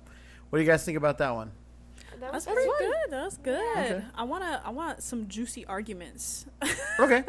[0.50, 1.52] what do you guys think about that one?
[2.20, 2.78] That That's was pretty fun.
[2.80, 3.12] good.
[3.12, 3.78] That's good.
[3.78, 4.04] Okay.
[4.16, 6.46] I wanna I want some juicy arguments.
[7.00, 7.24] Okay.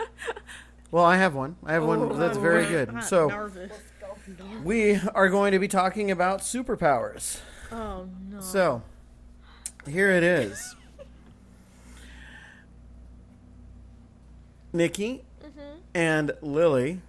[0.91, 1.57] Well, I have one.
[1.63, 2.89] I have one oh, that's very good.
[2.89, 3.73] I'm So, nervous.
[4.65, 7.41] we are going to be talking about superpowers.
[7.71, 8.41] Oh no.
[8.41, 8.83] So,
[9.87, 10.75] here it is.
[14.73, 15.79] Nikki mm-hmm.
[15.95, 17.03] and Lily,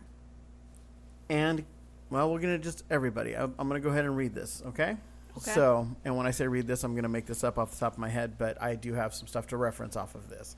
[1.30, 1.64] and
[2.10, 3.36] well, we're gonna just everybody.
[3.38, 4.98] I'm, I'm gonna go ahead and read this, okay?
[5.42, 5.52] Okay.
[5.54, 7.94] So, and when I say read this, I'm gonna make this up off the top
[7.94, 10.56] of my head, but I do have some stuff to reference off of this.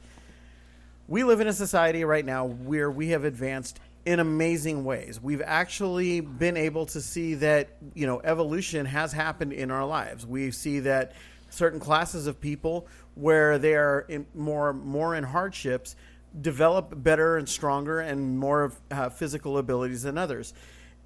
[1.07, 5.21] We live in a society right now where we have advanced in amazing ways.
[5.21, 10.25] We've actually been able to see that, you know, evolution has happened in our lives.
[10.25, 11.13] We see that
[11.49, 15.95] certain classes of people where they are in more more in hardships
[16.39, 20.53] develop better and stronger and more uh, physical abilities than others.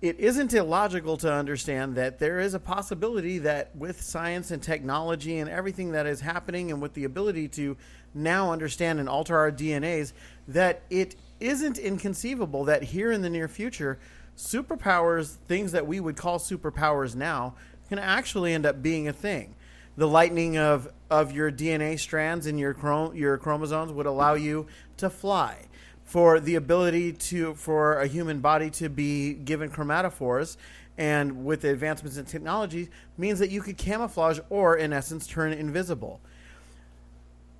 [0.05, 5.39] It isn't illogical to understand that there is a possibility that with science and technology
[5.39, 7.75] and everything that is happening and with the ability to
[8.13, 10.13] now understand and alter our DNAs
[10.47, 13.97] that it isn't inconceivable that here in the near future
[14.37, 17.55] superpowers things that we would call superpowers now
[17.89, 19.55] can actually end up being a thing
[19.97, 24.67] the lightening of, of your DNA strands in your chrom- your chromosomes would allow you
[24.97, 25.65] to fly.
[26.05, 30.55] For the ability to for a human body to be given chromatophores,
[30.97, 35.51] and with the advancements in technology, means that you could camouflage or, in essence, turn
[35.51, 36.21] invisible.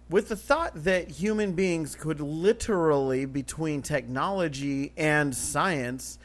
[0.10, 6.20] With the thought that human beings could literally, between technology and science,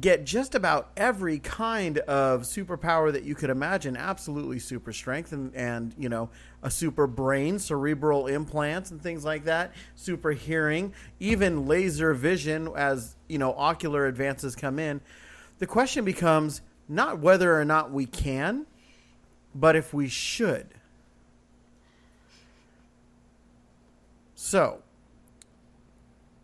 [0.00, 5.54] get just about every kind of superpower that you could imagine absolutely super strength and,
[5.54, 6.28] and you know
[6.62, 13.16] a super brain cerebral implants and things like that super hearing even laser vision as
[13.28, 15.00] you know ocular advances come in.
[15.58, 18.66] The question becomes not whether or not we can
[19.54, 20.68] but if we should.
[24.34, 24.82] So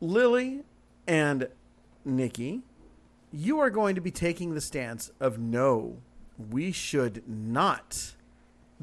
[0.00, 0.64] lily
[1.06, 1.48] and
[2.04, 2.62] nikki
[3.32, 5.96] you are going to be taking the stance of no,
[6.50, 8.12] we should not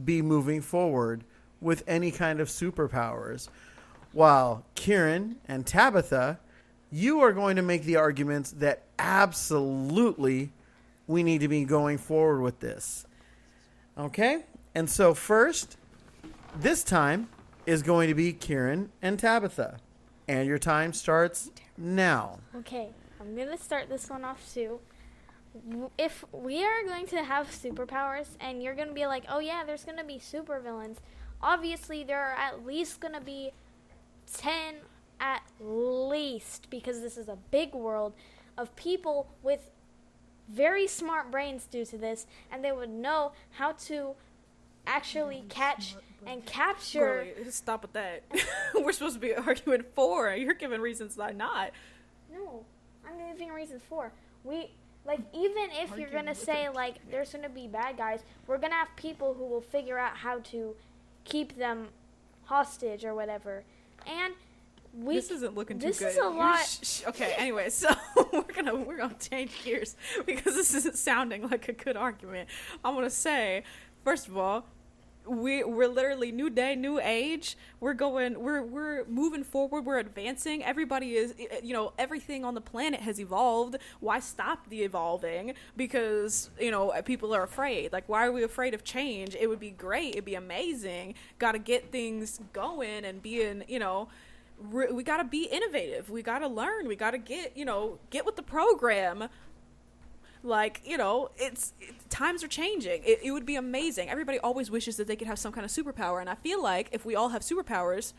[0.03, 1.23] be moving forward
[1.61, 3.49] with any kind of superpowers.
[4.11, 6.39] While Kieran and Tabitha,
[6.91, 10.51] you are going to make the arguments that absolutely
[11.05, 13.05] we need to be going forward with this.
[13.97, 14.45] Okay?
[14.73, 15.77] And so, first,
[16.57, 17.29] this time
[17.65, 19.77] is going to be Kieran and Tabitha.
[20.27, 22.39] And your time starts now.
[22.55, 24.79] Okay, I'm gonna start this one off too.
[25.97, 29.83] If we are going to have superpowers, and you're gonna be like, oh yeah, there's
[29.83, 30.97] gonna be supervillains,
[31.41, 33.51] obviously there are at least gonna be
[34.33, 34.75] 10
[35.19, 38.13] at least, because this is a big world
[38.57, 39.71] of people with
[40.47, 44.15] very smart brains due to this, and they would know how to
[44.87, 47.27] actually catch and capture.
[47.49, 48.23] Stop with that.
[48.75, 50.33] We're supposed to be arguing for.
[50.33, 51.71] You're giving reasons why not.
[52.31, 52.65] No,
[53.09, 54.11] I'm giving reasons for.
[54.43, 54.71] We
[55.05, 58.89] like even if you're gonna say like there's gonna be bad guys, we're gonna have
[58.95, 60.75] people who will figure out how to
[61.25, 61.87] keep them
[62.45, 63.63] hostage or whatever.
[64.07, 64.33] And
[64.93, 66.07] we this isn't looking too this good.
[66.09, 67.89] is a lot- sh- sh- okay, anyway, so
[68.33, 69.95] we're gonna we're gonna change gears
[70.25, 72.49] because this isn't sounding like a good argument.
[72.83, 73.63] I'm gonna say,
[74.03, 74.65] first of all,
[75.27, 77.57] we we're literally new day, new age.
[77.79, 79.85] We're going, we're we're moving forward.
[79.85, 80.63] We're advancing.
[80.63, 83.77] Everybody is, eh, eh, you know, everything on the planet has evolved.
[83.99, 85.53] Why stop the evolving?
[85.77, 87.93] Because you know people are afraid.
[87.93, 89.35] Like, why are we afraid of change?
[89.35, 90.09] It would be great.
[90.11, 91.15] It'd be amazing.
[91.37, 94.09] Got to get things going and being, you know
[94.71, 96.09] we got to be innovative.
[96.09, 96.87] We got to learn.
[96.87, 99.29] We got to get, you know, get with the program.
[100.43, 103.01] Like, you know, it's it, times are changing.
[103.03, 104.09] It, it would be amazing.
[104.09, 106.89] Everybody always wishes that they could have some kind of superpower, and I feel like
[106.91, 108.13] if we all have superpowers,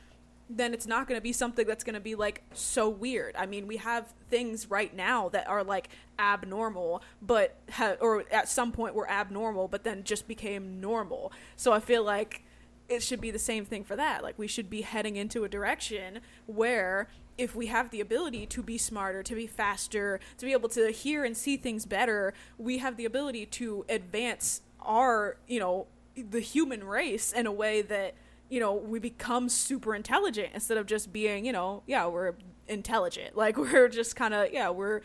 [0.51, 3.37] then it's not going to be something that's going to be like so weird.
[3.37, 8.49] I mean, we have things right now that are like abnormal, but ha- or at
[8.49, 11.33] some point were abnormal, but then just became normal.
[11.57, 12.43] So I feel like
[12.89, 14.25] it should be the same thing for that.
[14.25, 17.09] Like we should be heading into a direction where
[17.39, 20.91] if we have the ability to be smarter, to be faster, to be able to
[20.91, 26.41] hear and see things better, we have the ability to advance our, you know, the
[26.41, 28.15] human race in a way that
[28.51, 32.35] you know we become super intelligent instead of just being you know yeah we're
[32.71, 33.37] intelligent.
[33.41, 35.01] Like we're just kind of yeah, we're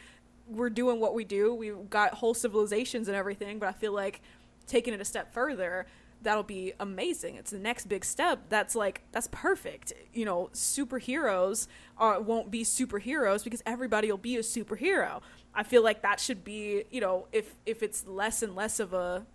[0.47, 1.53] we're doing what we do.
[1.53, 4.21] We've got whole civilizations and everything, but I feel like
[4.67, 5.85] taking it a step further,
[6.25, 7.35] that'll be amazing.
[7.35, 8.49] It's the next big step.
[8.49, 9.93] That's like that's perfect.
[10.13, 11.67] You know, superheroes
[11.97, 15.21] uh, won't be superheroes because everybody will be a superhero.
[15.53, 18.93] I feel like that should be, you know, if if it's less and less of
[18.93, 19.25] a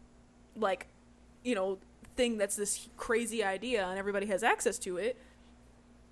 [0.56, 0.88] like,
[1.42, 1.78] you know,
[2.16, 5.16] thing that's this crazy idea and everybody has access to it,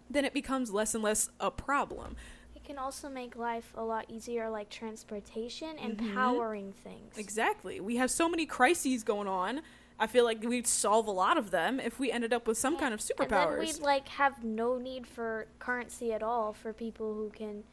[0.08, 2.16] then it becomes less and less a problem.
[2.54, 6.14] It can also make life a lot easier, like transportation and Mhm.
[6.14, 7.18] powering things.
[7.18, 7.80] Exactly.
[7.80, 9.60] We have so many crises going on.
[10.00, 12.76] I feel like we'd solve a lot of them if we ended up with some
[12.78, 13.58] kind of And then superpowers.
[13.58, 17.64] we'd like have no need for currency at all for people who can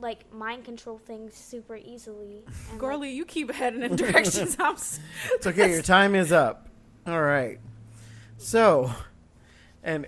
[0.00, 2.42] like mind control things super easily.
[2.72, 4.56] And, like, you keep heading in directions.
[4.58, 4.98] I'm s-
[5.32, 5.70] It's okay.
[5.70, 6.68] Your time is up.
[7.06, 7.60] All right.
[8.38, 8.90] So,
[9.84, 10.06] and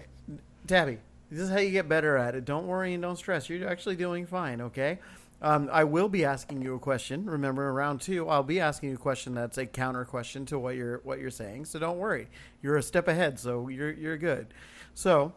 [0.67, 0.99] Tabby,
[1.31, 2.45] this is how you get better at it.
[2.45, 3.49] Don't worry and don't stress.
[3.49, 4.61] You're actually doing fine.
[4.61, 4.99] Okay.
[5.45, 7.27] Um, I will be asking you a question.
[7.27, 10.59] Remember, in round two, I'll be asking you a question that's a counter question to
[10.59, 11.67] what you're what you're saying.
[11.67, 12.29] So don't worry.
[12.63, 14.55] You're a step ahead, so you're you're good.
[14.95, 15.35] So,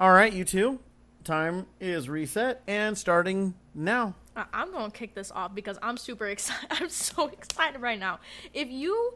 [0.00, 0.80] all right, you two.
[1.22, 4.16] Time is reset and starting now.
[4.52, 6.66] I'm gonna kick this off because I'm super excited.
[6.72, 8.18] I'm so excited right now.
[8.52, 9.14] If you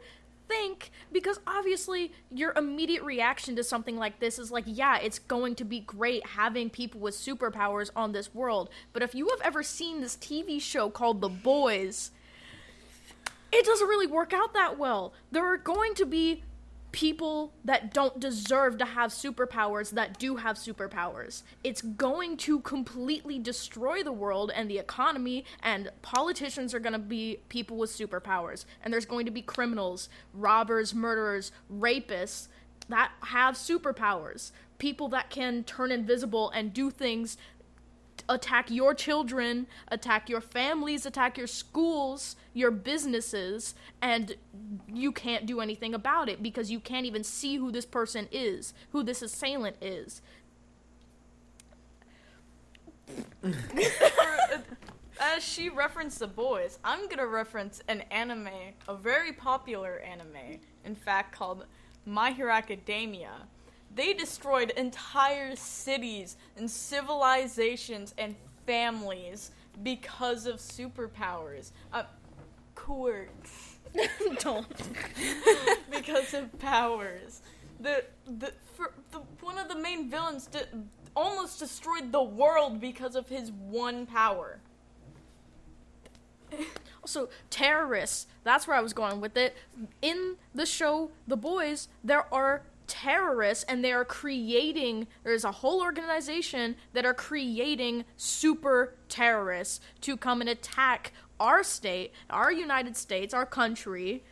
[0.49, 5.55] think, because obviously your immediate reaction to something like this is like, yeah, it's going
[5.57, 8.71] to be great having people with superpowers on this world.
[8.93, 12.11] But if you have ever seen this TV show called The Boys,
[13.53, 15.13] it doesn't really work out that well.
[15.31, 16.43] There are going to be
[16.93, 21.43] people that don't deserve to have superpowers that do have superpowers.
[21.63, 26.99] It's going to completely destroy the world and the economy, and politicians are going to
[26.99, 28.65] be people with superpowers.
[28.83, 32.49] And there's going to be criminals, robbers, murderers, rapists
[32.89, 34.53] that have superpowers.
[34.79, 37.37] People that can turn invisible and do things
[38.29, 44.37] attack your children, attack your families, attack your schools, your businesses, and
[44.93, 48.75] you can't do anything about it because you can't even see who this person is,
[48.91, 50.21] who this assailant is.
[53.43, 54.59] Uh,
[55.21, 58.49] as she referenced the boys, I'm gonna reference an anime,
[58.87, 61.65] a very popular anime, in fact, called
[62.07, 63.33] My Hero Academia.
[63.95, 68.37] They destroyed entire cities and civilizations and
[68.67, 69.51] families
[69.83, 71.73] because of superpowers.
[71.93, 72.05] Uh,
[72.75, 73.77] quirks.
[74.41, 74.67] Don't.
[75.91, 77.43] because of powers.
[77.81, 80.61] The the, for, the one of the main villains di-
[81.17, 84.61] almost destroyed the world because of his one power.
[87.03, 88.27] Also, terrorists.
[88.45, 89.57] That's where I was going with it.
[90.03, 95.81] In the show The Boys, there are terrorists and they are creating there's a whole
[95.81, 103.33] organization that are creating super terrorists to come and attack our state, our United States,
[103.33, 104.25] our country.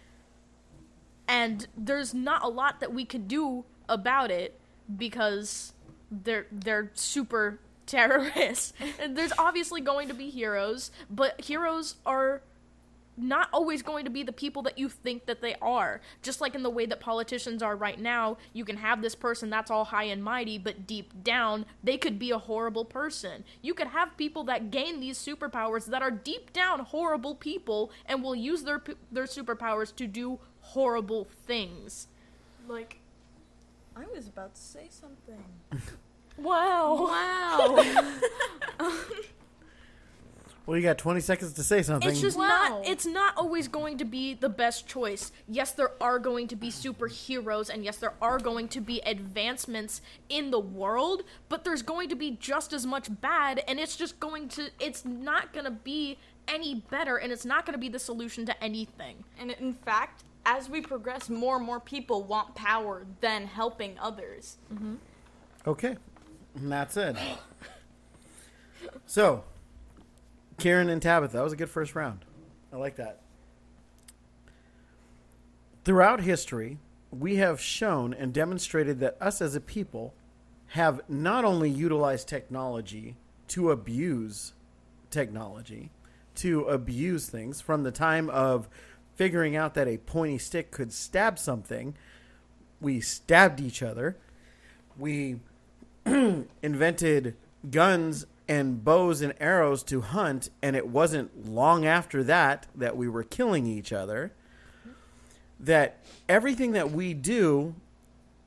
[1.29, 4.59] And there's not a lot that we can do about it
[4.97, 5.73] because
[6.11, 8.73] they're they're super terrorists.
[8.99, 12.43] and there's obviously going to be heroes, but heroes are
[13.17, 16.01] not always going to be the people that you think that they are.
[16.23, 19.51] Just like in the way that politicians are right now, you can have this person
[19.51, 23.45] that's all high and mighty, but deep down, they could be a horrible person.
[23.63, 28.23] You could have people that gain these superpowers that are deep down horrible people and
[28.23, 32.09] will use their their superpowers to do horrible things.
[32.69, 32.99] Like,
[33.95, 35.45] I was about to say something.
[36.39, 37.07] Wow.
[37.09, 38.11] Wow.
[40.67, 42.11] Well, you got 20 seconds to say something.
[42.11, 42.47] It's just Wow.
[42.49, 45.31] not it's not always going to be the best choice.
[45.47, 50.03] Yes, there are going to be superheroes and yes, there are going to be advancements
[50.29, 54.19] in the world, but there's going to be just as much bad and it's just
[54.19, 57.89] going to it's not going to be any better and it's not going to be
[57.89, 59.23] the solution to anything.
[59.39, 64.57] and in fact, as we progress, more and more people want power than helping others.
[64.73, 64.95] Mm-hmm.
[65.67, 65.97] Okay.
[66.55, 67.17] And that's it.
[69.07, 69.43] So,
[70.59, 72.25] Kieran and Tabitha, that was a good first round.
[72.73, 73.21] I like that.
[75.85, 76.79] Throughout history,
[77.11, 80.15] we have shown and demonstrated that us as a people
[80.69, 83.17] have not only utilized technology
[83.49, 84.53] to abuse
[85.11, 85.91] technology,
[86.37, 88.69] to abuse things from the time of
[89.15, 91.95] figuring out that a pointy stick could stab something,
[92.81, 94.17] we stabbed each other.
[94.99, 95.41] We
[96.63, 97.37] invented
[97.71, 103.09] guns and bows and arrows to hunt, and it wasn't long after that that we
[103.09, 104.33] were killing each other.
[105.59, 107.75] That everything that we do,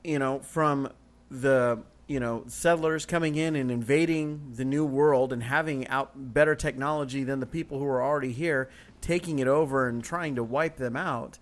[0.04, 0.90] you know, from
[1.30, 1.80] the
[2.10, 7.22] you know, settlers coming in and invading the new world and having out better technology
[7.22, 8.68] than the people who are already here,
[9.00, 11.38] taking it over and trying to wipe them out,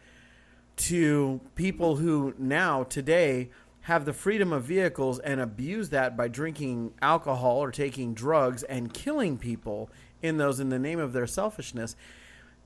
[0.77, 3.49] to people who now today
[3.89, 8.93] have the freedom of vehicles and abuse that by drinking alcohol or taking drugs and
[8.93, 9.89] killing people
[10.20, 11.97] in those in the name of their selfishness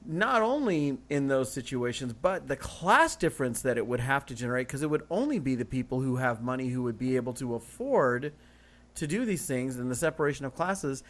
[0.04, 4.66] not only in those situations, but the class difference that it would have to generate,
[4.66, 7.54] because it would only be the people who have money who would be able to
[7.54, 8.32] afford
[8.96, 11.04] to do these things and the separation of classes.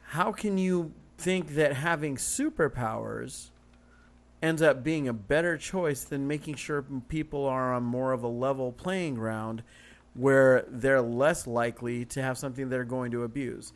[0.00, 3.50] How can you think that having superpowers
[4.46, 8.28] ends up being a better choice than making sure people are on more of a
[8.28, 9.62] level playing ground
[10.14, 13.72] where they're less likely to have something they're going to abuse?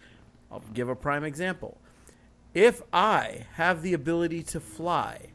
[0.51, 1.79] I'll give a prime example
[2.55, 5.29] if I have the ability to fly,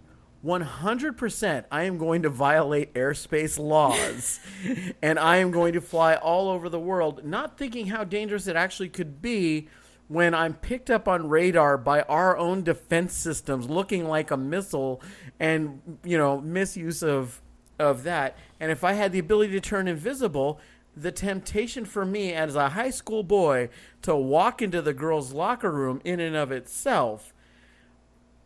[0.43, 4.39] 100% I am going to violate airspace laws
[5.01, 8.55] and I am going to fly all over the world, not thinking how dangerous it
[8.55, 9.69] actually could be
[10.07, 15.01] when I'm picked up on radar by our own defense systems looking like a missile
[15.39, 17.41] and, you know, misuse of
[17.77, 18.37] of that.
[18.59, 20.59] And if I had the ability to turn invisible,
[20.95, 23.69] the temptation for me as a high school boy
[24.03, 27.33] to walk into the girls' locker room in and of itself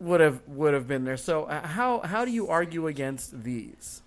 [0.00, 1.16] would have would have been there.
[1.16, 4.02] So uh, how how do you argue against these?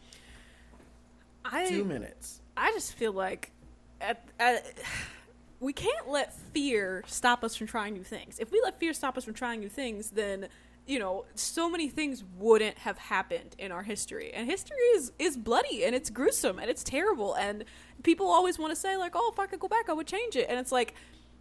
[1.46, 2.42] I Two minutes.
[2.58, 3.52] I just feel like
[4.02, 4.66] at, at,
[5.64, 8.38] we can't let fear stop us from trying new things.
[8.38, 10.50] If we let fear stop us from trying new things, then
[10.86, 14.34] you know so many things wouldn't have happened in our history.
[14.34, 17.34] And history is is bloody and it's gruesome and it's terrible.
[17.36, 17.64] And
[18.04, 20.36] people always want to say like, "Oh, if I could go back, I would change
[20.36, 20.94] it." And it's like.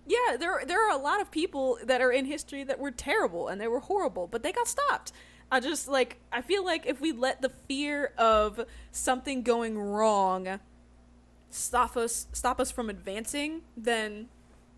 [0.04, 3.46] Yeah, there there are a lot of people that are in history that were terrible
[3.46, 5.12] and they were horrible, but they got stopped.
[5.48, 10.58] I just like I feel like if we let the fear of something going wrong
[11.52, 14.28] stop us stop us from advancing, then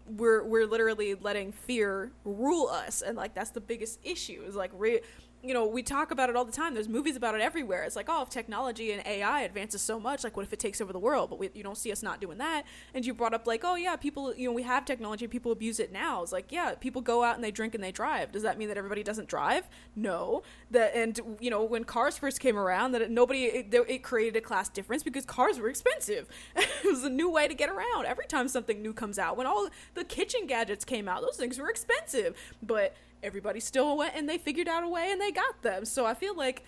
[0.06, 4.42] we're we're literally letting fear rule us, and like that's the biggest issue.
[4.46, 5.00] Is like re-
[5.44, 6.74] you know we talk about it all the time.
[6.74, 7.84] There's movies about it everywhere.
[7.84, 10.80] It's like oh, if technology and AI advances so much, like what if it takes
[10.80, 11.30] over the world?
[11.30, 12.64] But we, you don't see us not doing that.
[12.94, 15.78] And you brought up like oh yeah, people you know we have technology, people abuse
[15.78, 16.22] it now.
[16.22, 18.32] It's like yeah, people go out and they drink and they drive.
[18.32, 19.68] Does that mean that everybody doesn't drive?
[19.94, 20.42] No.
[20.70, 24.36] That and you know when cars first came around, that it, nobody it, it created
[24.36, 26.28] a class difference because cars were expensive.
[26.56, 28.06] it was a new way to get around.
[28.06, 31.58] Every time something new comes out, when all the kitchen gadgets came out, those things
[31.58, 32.94] were expensive, but
[33.24, 35.84] everybody still went and they figured out a way and they got them.
[35.84, 36.62] So I feel like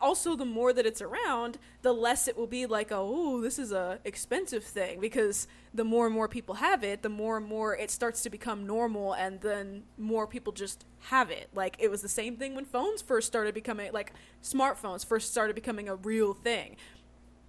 [0.00, 3.72] also the more that it's around, the less it will be like, oh, this is
[3.72, 7.76] a expensive thing because the more and more people have it, the more and more
[7.76, 11.48] it starts to become normal and then more people just have it.
[11.54, 15.54] Like it was the same thing when phones first started becoming like smartphones first started
[15.54, 16.76] becoming a real thing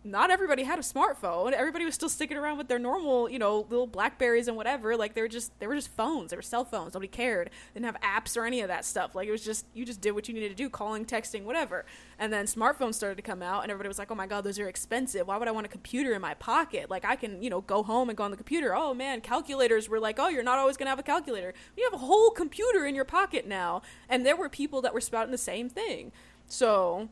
[0.07, 1.51] not everybody had a smartphone.
[1.51, 4.95] Everybody was still sticking around with their normal, you know, little Blackberries and whatever.
[4.95, 6.31] Like they were just they were just phones.
[6.31, 6.93] They were cell phones.
[6.93, 7.49] Nobody cared.
[7.73, 9.15] They Didn't have apps or any of that stuff.
[9.15, 11.85] Like it was just you just did what you needed to do, calling, texting, whatever.
[12.19, 14.59] And then smartphones started to come out, and everybody was like, "Oh my god, those
[14.59, 15.27] are expensive.
[15.27, 16.89] Why would I want a computer in my pocket?
[16.89, 18.75] Like I can, you know, go home and go on the computer.
[18.75, 21.53] Oh man, calculators were like, oh, you're not always gonna have a calculator.
[21.75, 23.81] You have a whole computer in your pocket now.
[24.09, 26.11] And there were people that were spouting the same thing.
[26.47, 27.09] So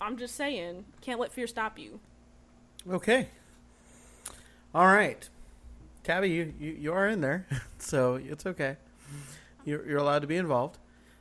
[0.00, 2.00] I'm just saying, can't let fear stop you.
[2.88, 3.28] Okay.
[4.74, 5.28] All right.
[6.04, 7.46] Tabby, you, you, you are in there,
[7.78, 8.76] so it's okay.
[9.64, 10.78] You're, you're allowed to be involved.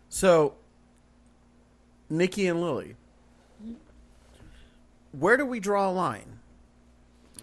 [0.10, 0.56] So,
[2.10, 2.96] Nikki and Lily,
[5.12, 6.40] where do we draw a line?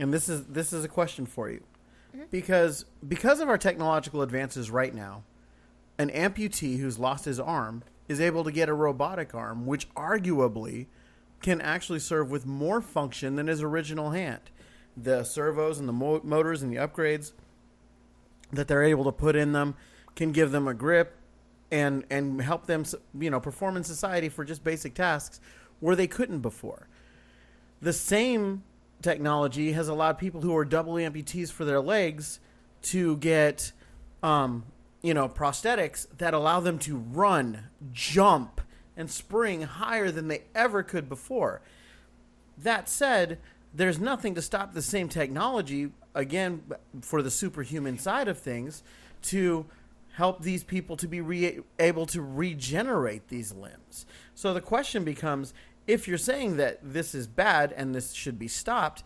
[0.00, 1.62] And this is this is a question for you,
[2.16, 2.24] mm-hmm.
[2.30, 5.22] because because of our technological advances right now,
[5.98, 10.86] an amputee who's lost his arm is able to get a robotic arm, which arguably
[11.42, 14.40] can actually serve with more function than his original hand.
[14.96, 17.32] The servos and the mo- motors and the upgrades
[18.52, 19.74] that they're able to put in them
[20.14, 21.16] can give them a grip
[21.70, 22.84] and and help them
[23.18, 25.40] you know perform in society for just basic tasks
[25.80, 26.88] where they couldn't before.
[27.82, 28.62] The same
[29.02, 32.40] technology has allowed people who are double amputees for their legs
[32.82, 33.72] to get
[34.22, 34.64] um,
[35.02, 38.60] you know prosthetics that allow them to run, jump,
[38.96, 41.60] and spring higher than they ever could before.
[42.56, 43.38] That said,
[43.72, 46.62] there's nothing to stop the same technology, again,
[47.00, 48.82] for the superhuman side of things,
[49.22, 49.66] to
[50.12, 54.06] help these people to be re- able to regenerate these limbs.
[54.34, 55.52] So the question becomes
[55.86, 59.02] if you're saying that this is bad and this should be stopped,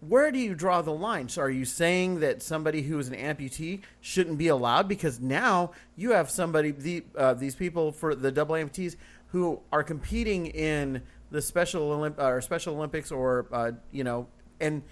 [0.00, 1.28] where do you draw the line?
[1.28, 5.70] So are you saying that somebody who is an amputee shouldn't be allowed because now
[5.96, 8.96] you have somebody the uh, these people for the double amputees
[9.32, 14.28] who are competing in the special Olymp- or special Olympics or uh, you know
[14.60, 14.82] and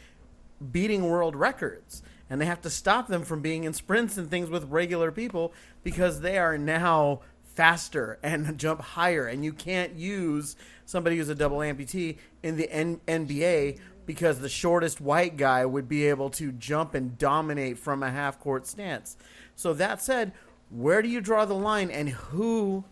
[0.72, 4.50] beating world records and they have to stop them from being in sprints and things
[4.50, 10.56] with regular people because they are now faster and jump higher and you can't use
[10.86, 15.88] somebody who's a double amputee in the N- NBA because the shortest white guy would
[15.88, 19.16] be able to jump and dominate from a half court stance.
[19.54, 20.32] So that said,
[20.70, 22.84] where do you draw the line and who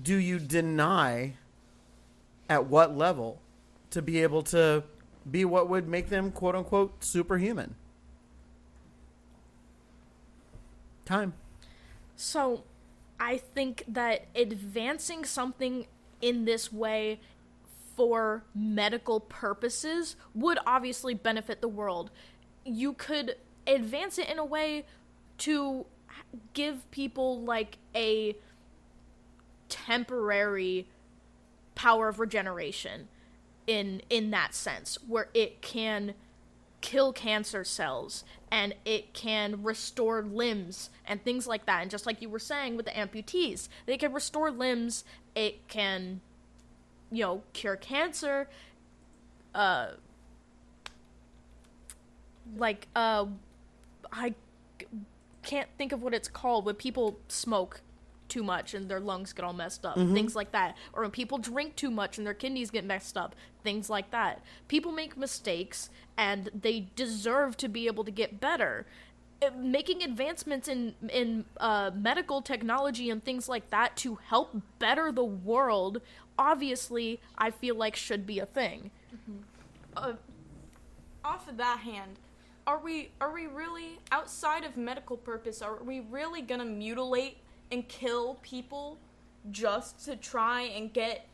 [0.00, 1.34] do you deny
[2.48, 3.40] at what level
[3.90, 4.84] to be able to
[5.30, 7.74] be what would make them quote unquote superhuman?
[11.04, 11.34] Time.
[12.16, 12.64] So,
[13.18, 15.86] I think that advancing something
[16.22, 17.20] in this way
[17.96, 22.10] for medical purposes would obviously benefit the world.
[22.64, 23.36] You could
[23.66, 24.86] advance it in a way
[25.38, 25.86] to
[26.54, 28.36] give people like a
[29.70, 30.86] temporary
[31.74, 33.08] power of regeneration
[33.66, 36.14] in in that sense where it can
[36.80, 41.82] kill cancer cells and it can restore limbs and things like that.
[41.82, 45.04] And just like you were saying with the amputees they can restore limbs
[45.34, 46.20] it can
[47.10, 48.48] you know cure cancer
[49.54, 49.88] uh
[52.56, 53.26] like uh
[54.12, 54.34] i
[55.42, 57.80] can't think of what it's called when people smoke
[58.30, 59.96] too much and their lungs get all messed up.
[59.96, 60.76] Things like that.
[60.92, 63.34] Or when people drink too much and their kidneys get messed up.
[63.62, 64.42] Things like that.
[64.68, 68.86] People make mistakes and they deserve to be able to get better.
[69.42, 75.10] Uh, making advancements in in uh, medical technology and things like that to help better
[75.10, 76.02] the world
[76.38, 78.90] obviously i feel like should be a thing.
[79.96, 80.12] Uh,
[81.24, 82.18] off of that hand,
[82.66, 85.62] are we are we really outside of medical purpose?
[85.62, 87.38] Are we really gonna mutilate
[87.70, 88.98] and kill people
[89.50, 91.26] just to try and get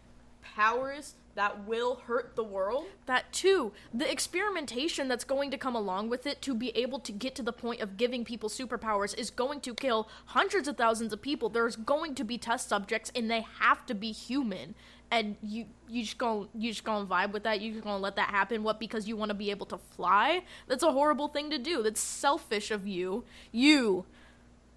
[0.43, 2.87] powers that will hurt the world?
[3.07, 3.73] that too.
[3.93, 7.43] The experimentation that's going to come along with it to be able to get to
[7.43, 11.49] the point of giving people superpowers is going to kill hundreds of thousands of people.
[11.49, 14.75] There's going to be test subjects and they have to be human.
[15.11, 17.61] And you you just gonna you just gonna vibe with that.
[17.61, 18.65] You just gonna let that happen.
[18.65, 20.43] What because you want to be able to fly?
[20.67, 21.81] That's a horrible thing to do.
[21.85, 23.23] That's selfish of you.
[23.53, 24.05] You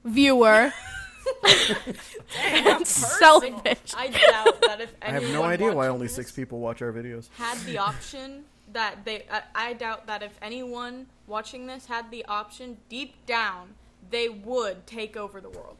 [0.03, 0.71] viewer
[1.43, 2.89] it's
[3.19, 6.91] selfish I doubt that if I have no idea why only six people watch our
[6.91, 7.29] videos.
[7.35, 8.43] had the option
[8.73, 13.75] that they I, I doubt that if anyone watching this had the option deep down
[14.09, 15.75] they would take over the world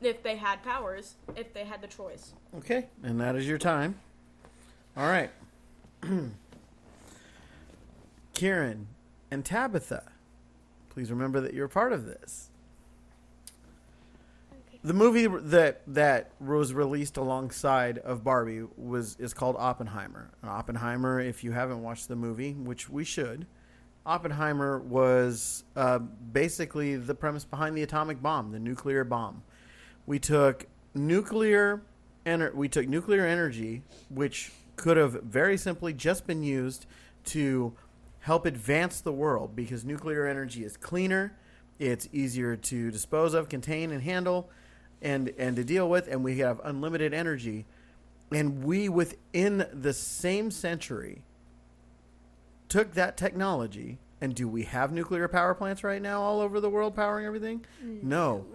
[0.00, 3.96] if they had powers if they had the choice Okay, and that is your time.
[4.96, 5.30] All right.
[8.34, 8.86] Kieran
[9.30, 10.04] and Tabitha,
[10.88, 12.48] please remember that you're part of this.
[14.86, 20.30] The movie that that was released alongside of Barbie was is called Oppenheimer.
[20.40, 23.48] And Oppenheimer, if you haven't watched the movie, which we should,
[24.06, 29.42] Oppenheimer was uh, basically the premise behind the atomic bomb, the nuclear bomb.
[30.06, 31.82] We took nuclear
[32.24, 36.86] ener- we took nuclear energy, which could have very simply just been used
[37.24, 37.72] to
[38.20, 41.36] help advance the world because nuclear energy is cleaner,
[41.80, 44.48] it's easier to dispose of, contain, and handle,
[45.02, 47.66] and and to deal with, and we have unlimited energy.
[48.32, 51.22] And we within the same century
[52.68, 56.70] took that technology and do we have nuclear power plants right now all over the
[56.70, 57.64] world powering everything?
[58.02, 58.46] No.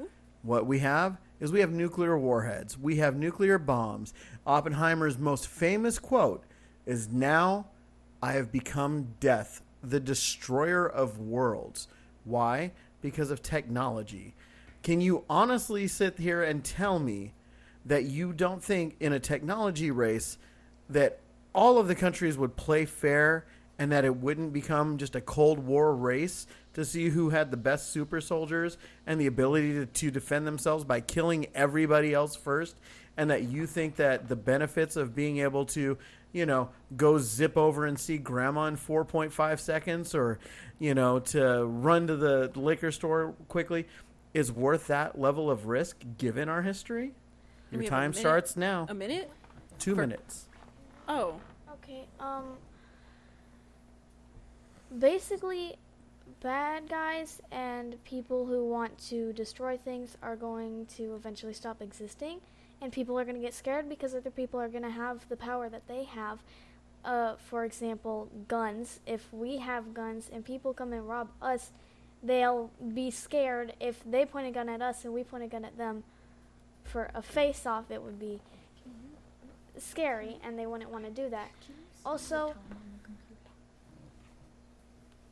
[0.42, 2.78] What we have is we have nuclear warheads.
[2.78, 4.14] We have nuclear bombs.
[4.46, 6.44] Oppenheimer's most famous quote
[6.86, 7.68] is now
[8.24, 11.88] I have become death, the destroyer of worlds.
[12.24, 12.72] Why?
[13.02, 14.36] Because of technology.
[14.84, 17.34] Can you honestly sit here and tell me
[17.86, 20.38] that you don't think in a technology race
[20.90, 21.20] that
[21.54, 23.46] all of the countries would play fair
[23.78, 27.58] and that it wouldn't become just a Cold War race to see who had the
[27.58, 32.76] best super soldiers and the ability to, to defend themselves by killing everybody else first?
[33.18, 35.98] And that you think that the benefits of being able to,
[36.32, 40.40] you know, go zip over and see grandma in 4.5 seconds or,
[40.80, 43.86] you know, to run to the liquor store quickly
[44.34, 47.14] is worth that level of risk given our history?
[47.72, 48.86] Your we have a time starts now.
[48.90, 49.30] A minute?
[49.80, 50.48] Two for- minutes.
[51.08, 51.36] Oh.
[51.74, 52.58] Okay, um
[54.98, 55.76] basically
[56.42, 62.40] bad guys and people who want to destroy things are going to eventually stop existing
[62.82, 65.38] and people are going to get scared because other people are going to have the
[65.38, 66.40] power that they have.
[67.06, 69.00] Uh, for example, guns.
[69.06, 71.72] If we have guns and people come and rob us,
[72.24, 75.66] they'll be scared if they point a gun at us and we point a gun
[75.66, 76.04] at them.
[76.84, 78.40] For a face off, it would be
[79.78, 81.52] scary and they wouldn't want to do that.
[82.06, 82.56] Also,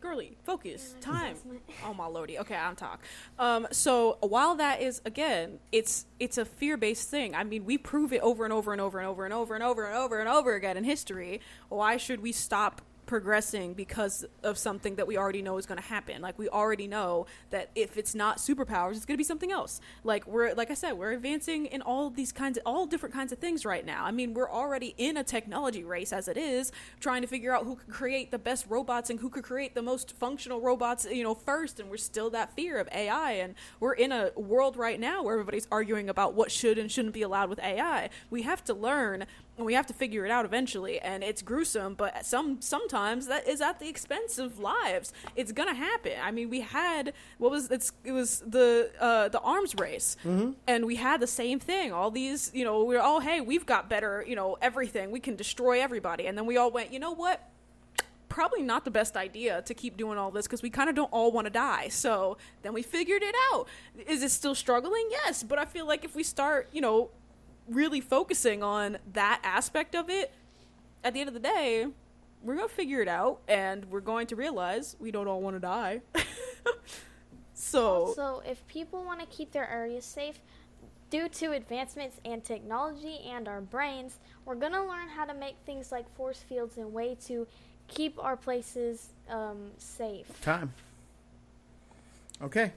[0.01, 1.35] Curly, focus, time.
[1.85, 2.39] Oh my lordy.
[2.39, 3.03] Okay, I'm talk.
[3.37, 7.35] Um, so while that is again, it's it's a fear based thing.
[7.35, 9.63] I mean, we prove it over and over and over and over and over and
[9.63, 11.41] over and over and over again in history.
[11.67, 15.87] Why should we stop progressing because of something that we already know is going to
[15.87, 16.21] happen?
[16.21, 19.81] Like we already know that if it's not superpowers, it's going to be something else.
[20.03, 23.31] Like we're like I said, we're advancing in all these kinds of all different kinds
[23.31, 24.05] of things right now.
[24.05, 27.65] I mean, we're already in a technology race as it is, trying to figure out
[27.65, 31.23] who could create the best robots and who could create the most functional robots, you
[31.23, 31.79] know, first.
[31.79, 35.33] And we're still that fear of AI, and we're in a world right now where
[35.33, 38.11] everybody's arguing about what should and shouldn't be allowed with AI.
[38.29, 39.25] We have to learn
[39.59, 43.45] and we have to figure it out eventually and it's gruesome but some sometimes that
[43.45, 45.11] is at the expense of lives.
[45.35, 46.13] It's gonna happen.
[46.23, 50.15] I mean we had what was it's it was the uh the arms race.
[50.67, 51.91] And we had the same thing.
[51.91, 55.11] All these you know we we're all hey we've got better you know everything.
[55.11, 56.25] We can destroy everybody.
[56.25, 57.49] And then we all went you know what?
[58.29, 61.11] Probably not the best idea to keep doing all this because we kind of don't
[61.11, 61.89] all want to die.
[61.89, 63.67] So then we figured it out.
[64.07, 65.05] Is it still struggling?
[65.11, 67.09] Yes, but I feel like if we start, you know,
[67.69, 70.31] really focusing on that aspect of it,
[71.03, 71.87] at the end of the day,
[72.43, 75.55] we're going to figure it out and we're going to realize we don't all want
[75.55, 76.01] to die.
[77.53, 80.39] so, So, if people want to keep their areas safe,
[81.09, 85.55] due to advancements in technology and our brains, we're going to learn how to make
[85.65, 87.47] things like force fields and way to
[87.87, 90.27] keep our places um, safe.
[90.41, 90.73] Time.
[92.41, 92.71] Okay.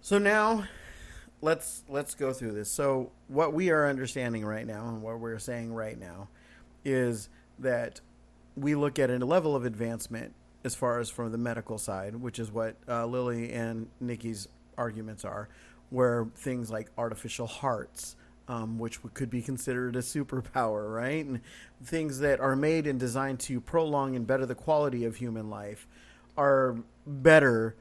[0.00, 0.64] So now
[1.40, 2.70] let's let's go through this.
[2.70, 6.28] So what we are understanding right now and what we're saying right now
[6.84, 7.28] is
[7.58, 8.00] that
[8.56, 10.34] we look at a level of advancement
[10.64, 15.24] as far as from the medical side, which is what uh, Lily and Nikki's arguments
[15.24, 15.48] are,
[15.90, 18.16] where things like artificial hearts,
[18.48, 21.24] um, which could be considered a superpower, right?
[21.24, 21.40] And
[21.84, 25.86] things that are made and designed to prolong and better the quality of human life
[26.36, 26.76] are
[27.06, 27.76] better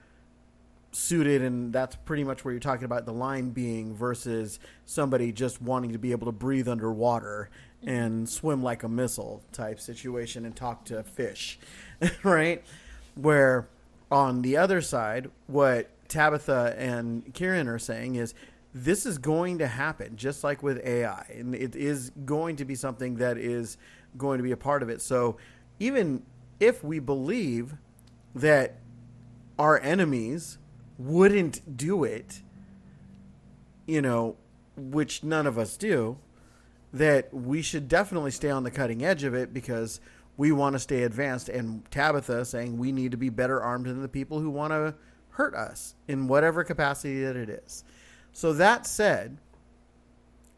[0.95, 5.61] suited and that's pretty much where you're talking about the line being versus somebody just
[5.61, 7.49] wanting to be able to breathe underwater
[7.83, 8.25] and mm-hmm.
[8.25, 11.59] swim like a missile type situation and talk to fish
[12.23, 12.63] right?
[13.15, 13.67] Where
[14.11, 18.33] on the other side what tabitha and kieran are saying is
[18.73, 22.75] this is going to happen just like with ai and it is going to be
[22.75, 23.77] something that is
[24.17, 25.01] going to be a part of it.
[25.01, 25.37] So
[25.79, 26.23] even
[26.59, 27.75] if we believe
[28.33, 28.77] that
[29.57, 30.57] our enemies
[30.97, 32.41] wouldn't do it,
[33.85, 34.35] you know,
[34.77, 36.17] which none of us do,
[36.93, 39.99] that we should definitely stay on the cutting edge of it because
[40.37, 41.49] we want to stay advanced.
[41.49, 44.95] And Tabitha saying we need to be better armed than the people who want to
[45.31, 47.83] hurt us in whatever capacity that it is.
[48.31, 49.37] So that said,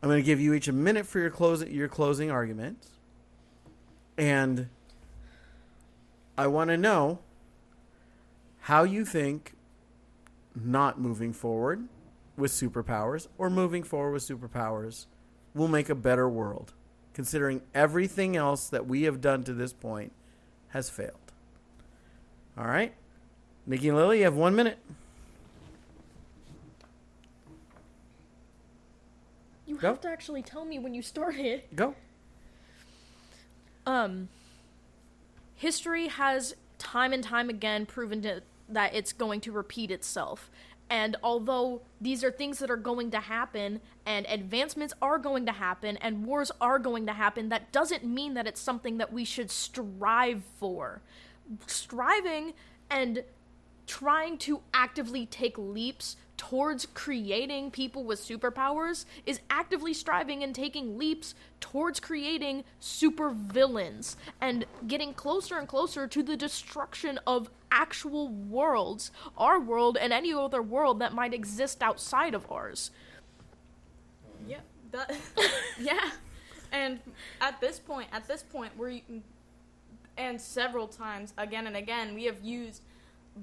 [0.02, 2.86] I'm going to give you each a minute for your closing your closing argument,
[4.18, 4.68] and
[6.38, 7.20] I want to know
[8.62, 9.54] how you think
[10.66, 11.88] not moving forward
[12.36, 15.06] with superpowers or moving forward with superpowers
[15.54, 16.74] will make a better world,
[17.14, 20.12] considering everything else that we have done to this point
[20.70, 21.32] has failed.
[22.58, 22.94] All right?
[23.66, 24.78] Nikki and Lily, you have one minute.
[29.66, 29.90] You Go.
[29.90, 31.64] have to actually tell me when you started.
[31.76, 31.94] Go.
[33.86, 34.30] Um,
[35.56, 40.50] history has time and time again proven to, that it's going to repeat itself.
[40.90, 45.52] And although these are things that are going to happen, and advancements are going to
[45.52, 49.26] happen, and wars are going to happen, that doesn't mean that it's something that we
[49.26, 51.02] should strive for.
[51.66, 52.54] Striving
[52.90, 53.24] and
[53.86, 60.98] trying to actively take leaps towards creating people with superpowers is actively striving and taking
[60.98, 68.30] leaps towards creating super villains and getting closer and closer to the destruction of actual
[68.30, 72.92] worlds, our world and any other world that might exist outside of ours.
[74.48, 74.60] Yeah,
[74.92, 75.16] that,
[75.80, 76.12] yeah.
[76.72, 77.00] And
[77.42, 79.02] at this point, at this point, we're
[80.18, 82.82] and several times again and again, we have used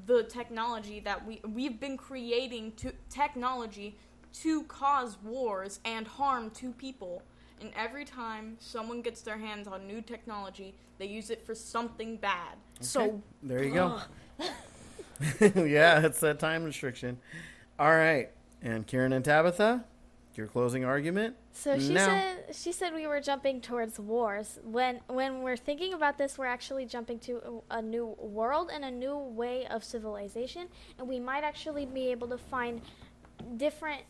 [0.07, 3.97] the technology that we we've been creating to technology
[4.33, 7.23] to cause wars and harm to people.
[7.61, 12.17] And every time someone gets their hands on new technology, they use it for something
[12.17, 12.57] bad.
[12.81, 14.01] So There you go.
[15.41, 17.19] yeah, it's that time restriction.
[17.79, 18.31] All right.
[18.63, 19.85] And Kieran and Tabitha,
[20.35, 21.37] your closing argument?
[21.53, 22.07] So she No.
[22.07, 24.59] said she said we were jumping towards wars.
[24.65, 28.85] When when we're thinking about this, we're actually jumping to a, a new world and
[28.85, 32.81] a new way of civilization, and we might actually be able to find
[33.57, 34.03] different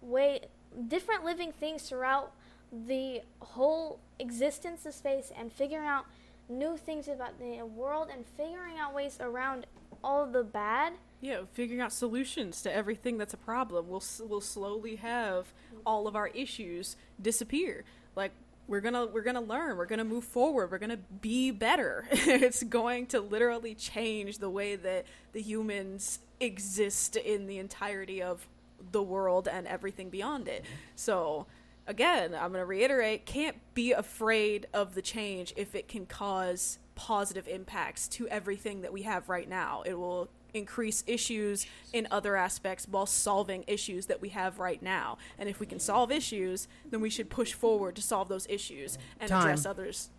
[0.00, 0.40] way
[0.88, 2.32] different living things throughout
[2.72, 6.06] the whole existence of space and figuring out
[6.48, 9.66] new things about the world and figuring out ways around
[10.02, 10.94] all the bad.
[11.20, 13.88] Yeah, figuring out solutions to everything that's a problem.
[13.88, 15.52] We'll we'll slowly have
[15.84, 17.84] all of our issues disappear.
[18.14, 18.32] Like
[18.68, 19.76] we're gonna we're gonna learn.
[19.76, 20.70] We're gonna move forward.
[20.70, 22.06] We're gonna be better.
[22.10, 28.46] it's going to literally change the way that the humans exist in the entirety of
[28.92, 30.64] the world and everything beyond it.
[30.94, 31.46] So
[31.88, 36.78] again, I'm going to reiterate can't be afraid of the change if it can cause
[36.94, 39.82] positive impacts to everything that we have right now.
[39.84, 45.18] It will increase issues in other aspects while solving issues that we have right now.
[45.38, 48.98] And if we can solve issues, then we should push forward to solve those issues
[49.20, 49.42] and Time.
[49.42, 50.10] address others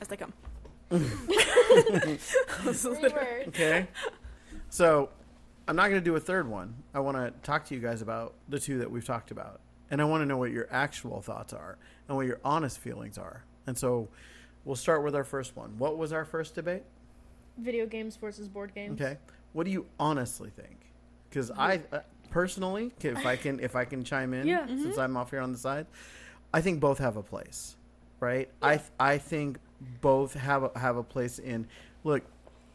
[0.00, 0.32] as they come.
[3.48, 3.88] Okay.
[4.68, 5.10] So,
[5.68, 6.74] I'm not going to do a third one.
[6.94, 9.60] I want to talk to you guys about the two that we've talked about.
[9.90, 11.76] And I want to know what your actual thoughts are
[12.08, 13.44] and what your honest feelings are.
[13.66, 14.08] And so,
[14.64, 15.76] we'll start with our first one.
[15.78, 16.82] What was our first debate?
[17.58, 19.00] Video games versus board games.
[19.00, 19.16] Okay.
[19.52, 20.76] What do you honestly think?
[21.30, 24.66] Because I uh, personally, if I can, if I can chime in, Yeah.
[24.66, 25.86] since I'm off here on the side,
[26.52, 27.76] I think both have a place,
[28.20, 28.50] right?
[28.62, 29.58] I I think
[30.00, 31.66] both have a, have a place in.
[32.04, 32.22] Look,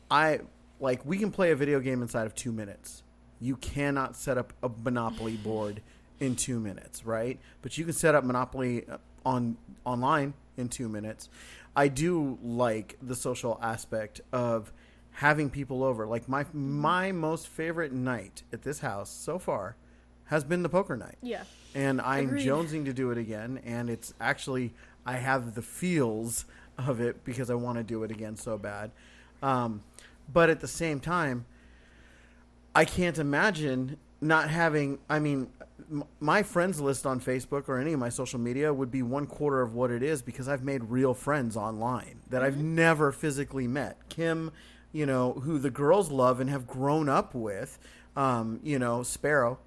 [0.09, 0.39] I
[0.80, 3.03] like we can play a video game inside of two minutes.
[3.39, 5.82] You cannot set up a Monopoly board
[6.22, 7.38] in two minutes, right?
[7.61, 11.28] But you can set up Monopoly uh, on online in two minutes.
[11.76, 14.72] I do like the social aspect of
[15.11, 16.05] having people over.
[16.07, 19.76] Like my my most favorite night at this house so far
[20.26, 21.43] has been the poker night Yeah.
[21.76, 22.47] and I'm Agreed.
[22.47, 23.59] jonesing to do it again.
[23.65, 24.74] And it's actually
[25.05, 26.45] I have the feels
[26.78, 28.91] of it because I want to do it again so bad.
[29.43, 29.84] Um,
[30.32, 31.45] but at the same time,
[32.76, 34.99] I can't imagine not having.
[35.09, 35.49] I mean,
[36.19, 39.61] my friends list on Facebook or any of my social media would be one quarter
[39.61, 43.97] of what it is because I've made real friends online that I've never physically met.
[44.09, 44.51] Kim,
[44.91, 47.77] you know, who the girls love and have grown up with.
[48.15, 49.59] Um, you know, Sparrow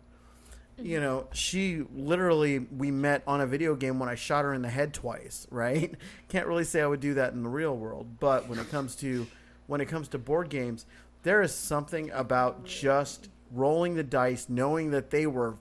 [0.78, 4.62] you know, she literally we met on a video game when I shot her in
[4.62, 5.94] the head twice, right?
[6.28, 8.96] Can't really say I would do that in the real world, but when it comes
[8.96, 9.26] to
[9.66, 10.86] when it comes to board games,
[11.22, 15.56] there is something about just rolling the dice knowing that they were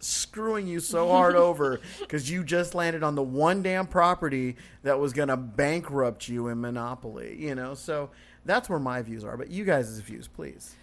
[0.00, 4.98] screwing you so hard over because you just landed on the one damn property that
[4.98, 7.74] was going to bankrupt you in Monopoly, you know?
[7.74, 8.10] So
[8.44, 9.36] that's where my views are.
[9.36, 10.74] But you guys' views, please.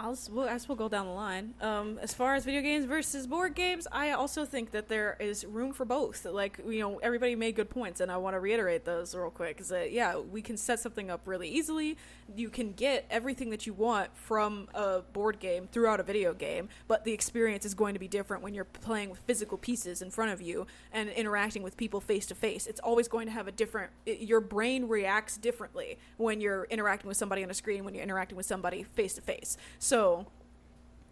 [0.00, 1.52] I'll we'll, as we'll go down the line.
[1.60, 5.44] Um, as far as video games versus board games, I also think that there is
[5.44, 6.24] room for both.
[6.24, 9.60] Like you know, everybody made good points, and I want to reiterate those real quick.
[9.60, 11.98] Is that yeah, we can set something up really easily.
[12.34, 16.70] You can get everything that you want from a board game throughout a video game,
[16.88, 20.10] but the experience is going to be different when you're playing with physical pieces in
[20.10, 22.66] front of you and interacting with people face to face.
[22.66, 23.90] It's always going to have a different.
[24.06, 28.04] It, your brain reacts differently when you're interacting with somebody on a screen when you're
[28.04, 29.58] interacting with somebody face to face.
[29.90, 30.24] So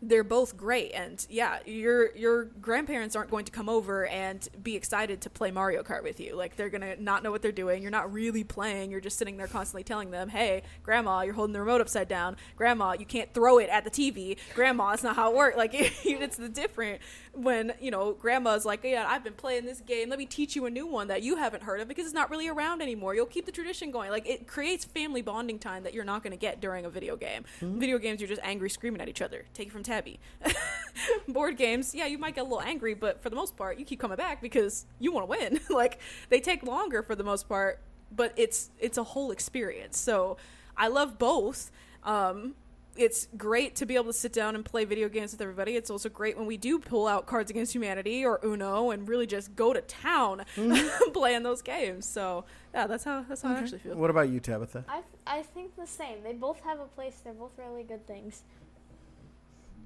[0.01, 0.92] they're both great.
[0.92, 5.51] And yeah your your grandparents aren't going to come over and be excited to play
[5.51, 6.36] Mario Kart with you.
[6.36, 7.82] Like they're going to not know what they're doing.
[7.82, 8.90] You're not really playing.
[8.90, 12.36] You're just sitting there constantly telling them hey grandma you're holding the remote upside down.
[12.57, 15.57] Grandma you can't throw it at the TV grandma it's not how it works.
[15.57, 17.01] Like it's the different
[17.32, 20.09] when you know grandma's like yeah I've been playing this game.
[20.09, 22.30] Let me teach you a new one that you haven't heard of because it's not
[22.30, 23.14] really around anymore.
[23.14, 24.11] You'll keep the tradition going.
[24.11, 27.16] Like it creates family bonding time that you're not going to get during a video
[27.16, 27.44] game.
[27.61, 27.78] Hmm.
[27.78, 29.44] Video games you're just angry screaming at each other.
[29.55, 30.20] Take it from tabby
[31.28, 33.84] board games yeah you might get a little angry but for the most part you
[33.84, 37.49] keep coming back because you want to win like they take longer for the most
[37.49, 37.80] part
[38.14, 40.36] but it's it's a whole experience so
[40.76, 41.70] i love both
[42.05, 42.55] um
[42.99, 45.76] it's great to be able to sit down and play video games with everybody.
[45.76, 49.26] It's also great when we do pull out Cards Against Humanity or Uno and really
[49.26, 50.45] just go to town
[51.12, 52.07] playing those games.
[52.07, 53.95] So yeah, that's how that's how I actually feel.
[53.95, 54.84] What about you, Tabitha?
[54.89, 56.22] I, I think the same.
[56.24, 57.20] They both have a place.
[57.22, 58.43] They're both really good things.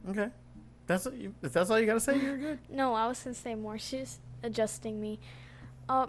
[0.08, 0.28] Okay.
[0.86, 2.58] That's what you, if that's all you got to say, you're good.
[2.70, 3.78] No, I was gonna say more.
[3.78, 5.18] She's adjusting me.
[5.88, 6.06] Uh,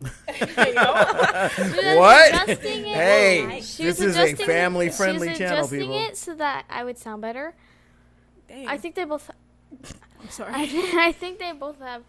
[1.96, 2.48] What?
[2.48, 2.60] It.
[2.60, 5.98] Hey, She's this is a family-friendly she's channel, adjusting people.
[5.98, 7.54] it so that I would sound better.
[8.48, 9.30] Dang, I think they both.
[9.72, 10.52] I'm sorry.
[10.54, 12.02] I, I think they both have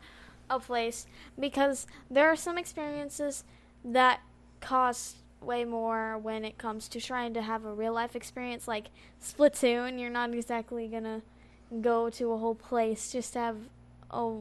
[0.49, 1.07] a place
[1.39, 3.43] because there are some experiences
[3.83, 4.21] that
[4.61, 8.87] cost way more when it comes to trying to have a real life experience like
[9.21, 9.99] Splatoon.
[9.99, 11.21] You're not exactly gonna
[11.81, 13.57] go to a whole place just to have
[14.11, 14.37] a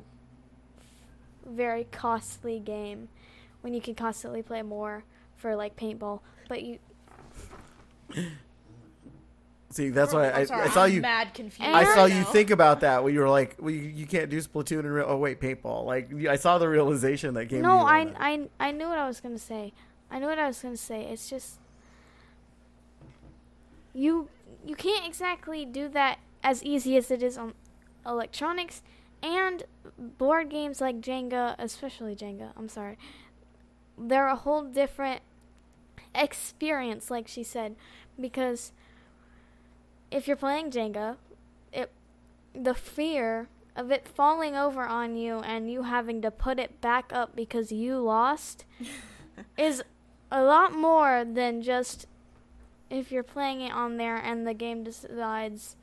[1.47, 3.09] very costly game
[3.61, 5.05] when you can constantly play more
[5.37, 6.21] for like paintball.
[6.49, 6.79] But you
[9.75, 11.01] See, that's why I, I'm sorry, I saw I'm you.
[11.01, 11.73] Mad confused.
[11.73, 14.39] I saw you think about that when you were like, well, you, you can't do
[14.41, 15.07] Splatoon and real.
[15.09, 15.85] Oh wait, paintball.
[15.85, 17.59] Like I saw the realization that came.
[17.59, 18.13] to No, you I.
[18.17, 19.73] I, I knew what I was gonna say.
[20.11, 21.03] I know what I was gonna say.
[21.03, 21.59] It's just
[23.93, 24.29] you
[24.65, 27.55] you can't exactly do that as easy as it is on
[28.07, 28.83] electronics
[29.23, 29.63] and
[29.99, 32.51] board games like Jenga, especially Jenga.
[32.57, 32.99] I'm sorry.
[33.97, 35.23] They're a whole different
[36.15, 37.77] experience, like she said,
[38.21, 38.73] because
[40.11, 41.17] if you're playing Jenga,
[41.73, 41.91] it
[42.55, 47.13] the fear of it falling over on you and you having to put it back
[47.13, 48.65] up because you lost
[49.59, 49.83] is
[50.35, 52.07] a lot more than just
[52.91, 55.76] if you're playing it on there and the game decides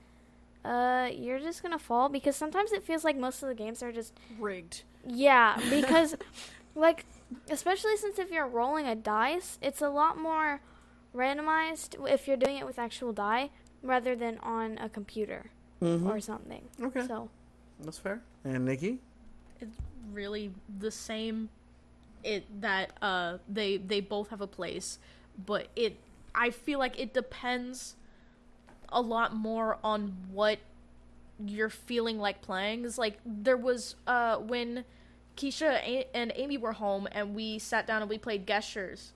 [0.66, 3.92] uh you're just gonna fall because sometimes it feels like most of the games are
[3.92, 4.84] just Rigged.
[5.08, 6.16] yeah because
[6.76, 7.06] like
[7.50, 10.62] especially since if you're rolling a dice it's a lot more
[11.16, 13.50] randomized if you're doing it with actual die
[13.82, 15.50] rather than on a computer
[15.82, 16.08] Mhm.
[16.08, 17.30] or something Okay, so
[17.84, 18.22] that's fair.
[18.44, 19.00] And Nikki,
[19.60, 19.76] it's
[20.14, 21.50] really the same
[22.24, 25.00] it that uh they they both have a place
[25.46, 25.98] but it
[26.36, 27.96] i feel like it depends
[28.90, 30.60] a lot more on what
[31.44, 32.84] you're feeling like playing.
[32.86, 34.84] Is like there was uh when
[35.38, 39.14] keisha A- and amy were home and we sat down and we played gestures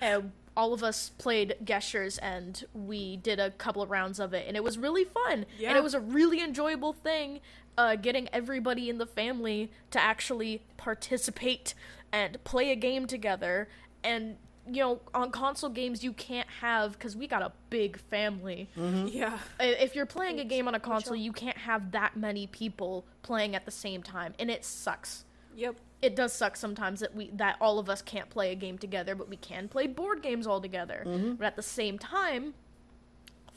[0.00, 4.46] and all of us played gestures and we did a couple of rounds of it
[4.48, 5.44] and it was really fun.
[5.68, 7.40] And it was a really enjoyable thing
[7.78, 11.74] uh, getting everybody in the family to actually participate
[12.12, 13.68] and play a game together
[14.02, 14.36] and
[14.68, 19.38] you know on console games you can't have because we got a big family Yeah.
[19.60, 23.54] If you're playing a game on a console you can't have that many people playing
[23.54, 25.24] at the same time and it sucks
[25.54, 25.76] Yep.
[26.02, 29.14] it does suck sometimes that we that all of us can't play a game together,
[29.14, 31.02] but we can play board games all together.
[31.38, 32.52] But at the same time,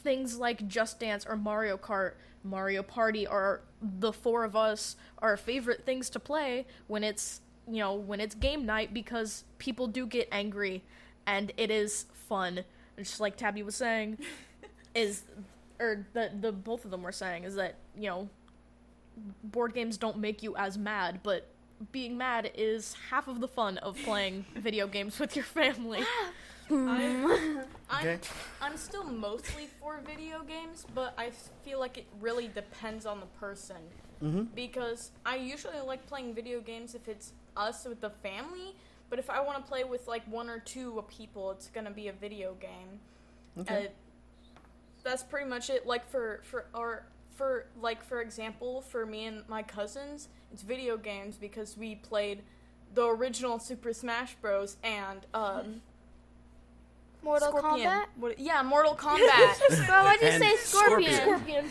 [0.04, 2.14] things like Just Dance or Mario Kart,
[2.44, 7.80] Mario Party are the four of us our favorite things to play when it's you
[7.80, 10.84] know when it's game night because people do get angry
[11.30, 12.64] and it is fun.
[12.98, 14.18] And just like Tabby was saying,
[14.96, 15.24] is
[15.80, 18.30] or the the both of them were saying is that you know
[19.44, 21.48] board games don't make you as mad, but
[21.92, 26.00] being mad is half of the fun of playing video games with your family.
[26.02, 26.32] Ah,
[26.72, 27.62] I'm,
[28.00, 28.20] Okay.
[28.62, 31.32] I'm still mostly for video games, but I
[31.64, 33.78] feel like it really depends on the person.
[34.24, 34.44] Mm-hmm.
[34.56, 38.76] Because I usually like playing video games if it's us with the family,
[39.10, 42.10] but if I want to play with like one or two people, it's gonna be
[42.10, 43.00] a video game.
[43.58, 43.88] Okay.
[43.88, 43.90] Uh,
[45.04, 45.88] that's pretty much it.
[45.88, 47.06] Like for for or
[47.36, 52.44] for like for example, for me and my cousins, it's video games because we played
[52.94, 54.78] the original Super Smash Bros.
[54.84, 55.82] and um,
[57.24, 57.88] mortal Scorpion.
[57.90, 59.86] kombat What, yeah, Mortal Kombat.
[59.88, 61.14] Bro, why'd you And say scorpion?
[61.14, 61.66] Scorpion.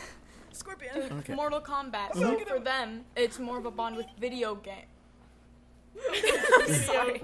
[0.53, 1.12] Scorpion.
[1.18, 1.34] Okay.
[1.34, 2.14] Mortal Kombat.
[2.14, 4.86] So for them, it's more of a bond with video game.
[6.68, 7.20] Sorry.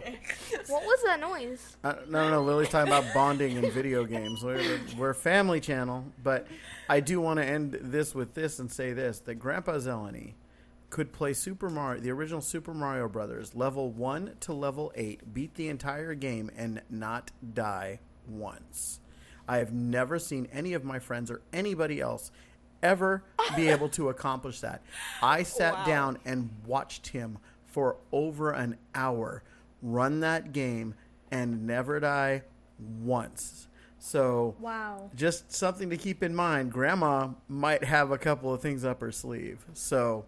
[0.66, 4.42] what was that noise Uh, no, no, Lily's talking about bonding in video games.
[4.42, 6.48] We're, we're, we're a family channel, but
[6.88, 10.32] I do want to end this with this and say this: that Grandpa Zeleny
[10.90, 15.54] could play Super Mario, the original Super Mario Brothers, level one to level eight, beat
[15.54, 19.00] the entire game, and not die once.
[19.48, 22.30] I have never seen any of my friends or anybody else
[22.82, 23.22] ever
[23.56, 24.82] be able to accomplish that.
[25.22, 25.84] I sat Wow.
[25.84, 29.42] down and watched him for over an hour
[29.82, 30.94] run that game
[31.30, 32.42] and never die
[33.02, 33.68] once.
[33.98, 35.10] So Wow.
[35.14, 36.72] just something to keep in mind.
[36.72, 39.64] Grandma might have a couple of things up her sleeve.
[39.74, 40.24] So,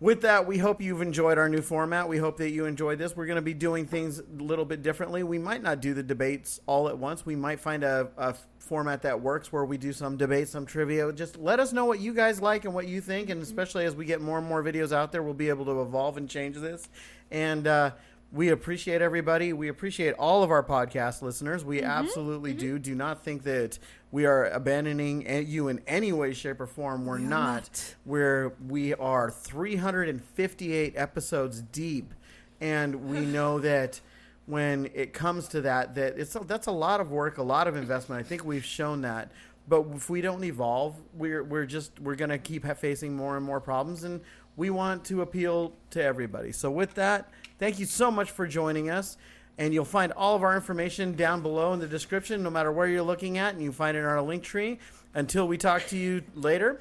[0.00, 2.08] with that, we hope you've enjoyed our new format.
[2.08, 3.16] We hope that you enjoyed this.
[3.16, 5.24] We're going to be doing things a little bit differently.
[5.24, 7.26] We might not do the debates all at once.
[7.26, 11.12] We might find a, a format that works where we do some debates, some trivia.
[11.12, 13.28] Just let us know what you guys like and what you think.
[13.28, 15.82] And especially as we get more and more videos out there, we'll be able to
[15.82, 16.88] evolve and change this.
[17.32, 17.90] And, uh,
[18.30, 19.52] we appreciate everybody.
[19.52, 21.64] We appreciate all of our podcast listeners.
[21.64, 22.60] We mm-hmm, absolutely mm-hmm.
[22.60, 22.78] do.
[22.78, 23.78] Do not think that
[24.10, 27.06] we are abandoning you in any way, shape, or form.
[27.06, 27.94] We're not.
[28.04, 32.12] We're we are 358 episodes deep,
[32.60, 34.00] and we know that
[34.46, 37.66] when it comes to that, that it's a, that's a lot of work, a lot
[37.66, 38.20] of investment.
[38.20, 39.30] I think we've shown that.
[39.66, 43.60] But if we don't evolve, we're we're just we're gonna keep facing more and more
[43.60, 44.20] problems, and
[44.56, 46.52] we want to appeal to everybody.
[46.52, 49.16] So with that, thank you so much for joining us.
[49.58, 52.86] And you'll find all of our information down below in the description, no matter where
[52.86, 54.78] you're looking at, and you find it in our Linktree.
[55.14, 56.78] Until we talk to you later,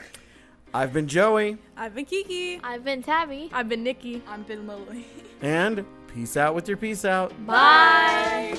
[0.74, 2.60] I've been Joey, I've been Kiki.
[2.64, 3.50] I've been Tabby.
[3.52, 4.22] I've been Nikki.
[4.28, 5.06] I've been Lily.
[5.42, 7.34] and peace out with your peace out.
[7.48, 8.56] Bye.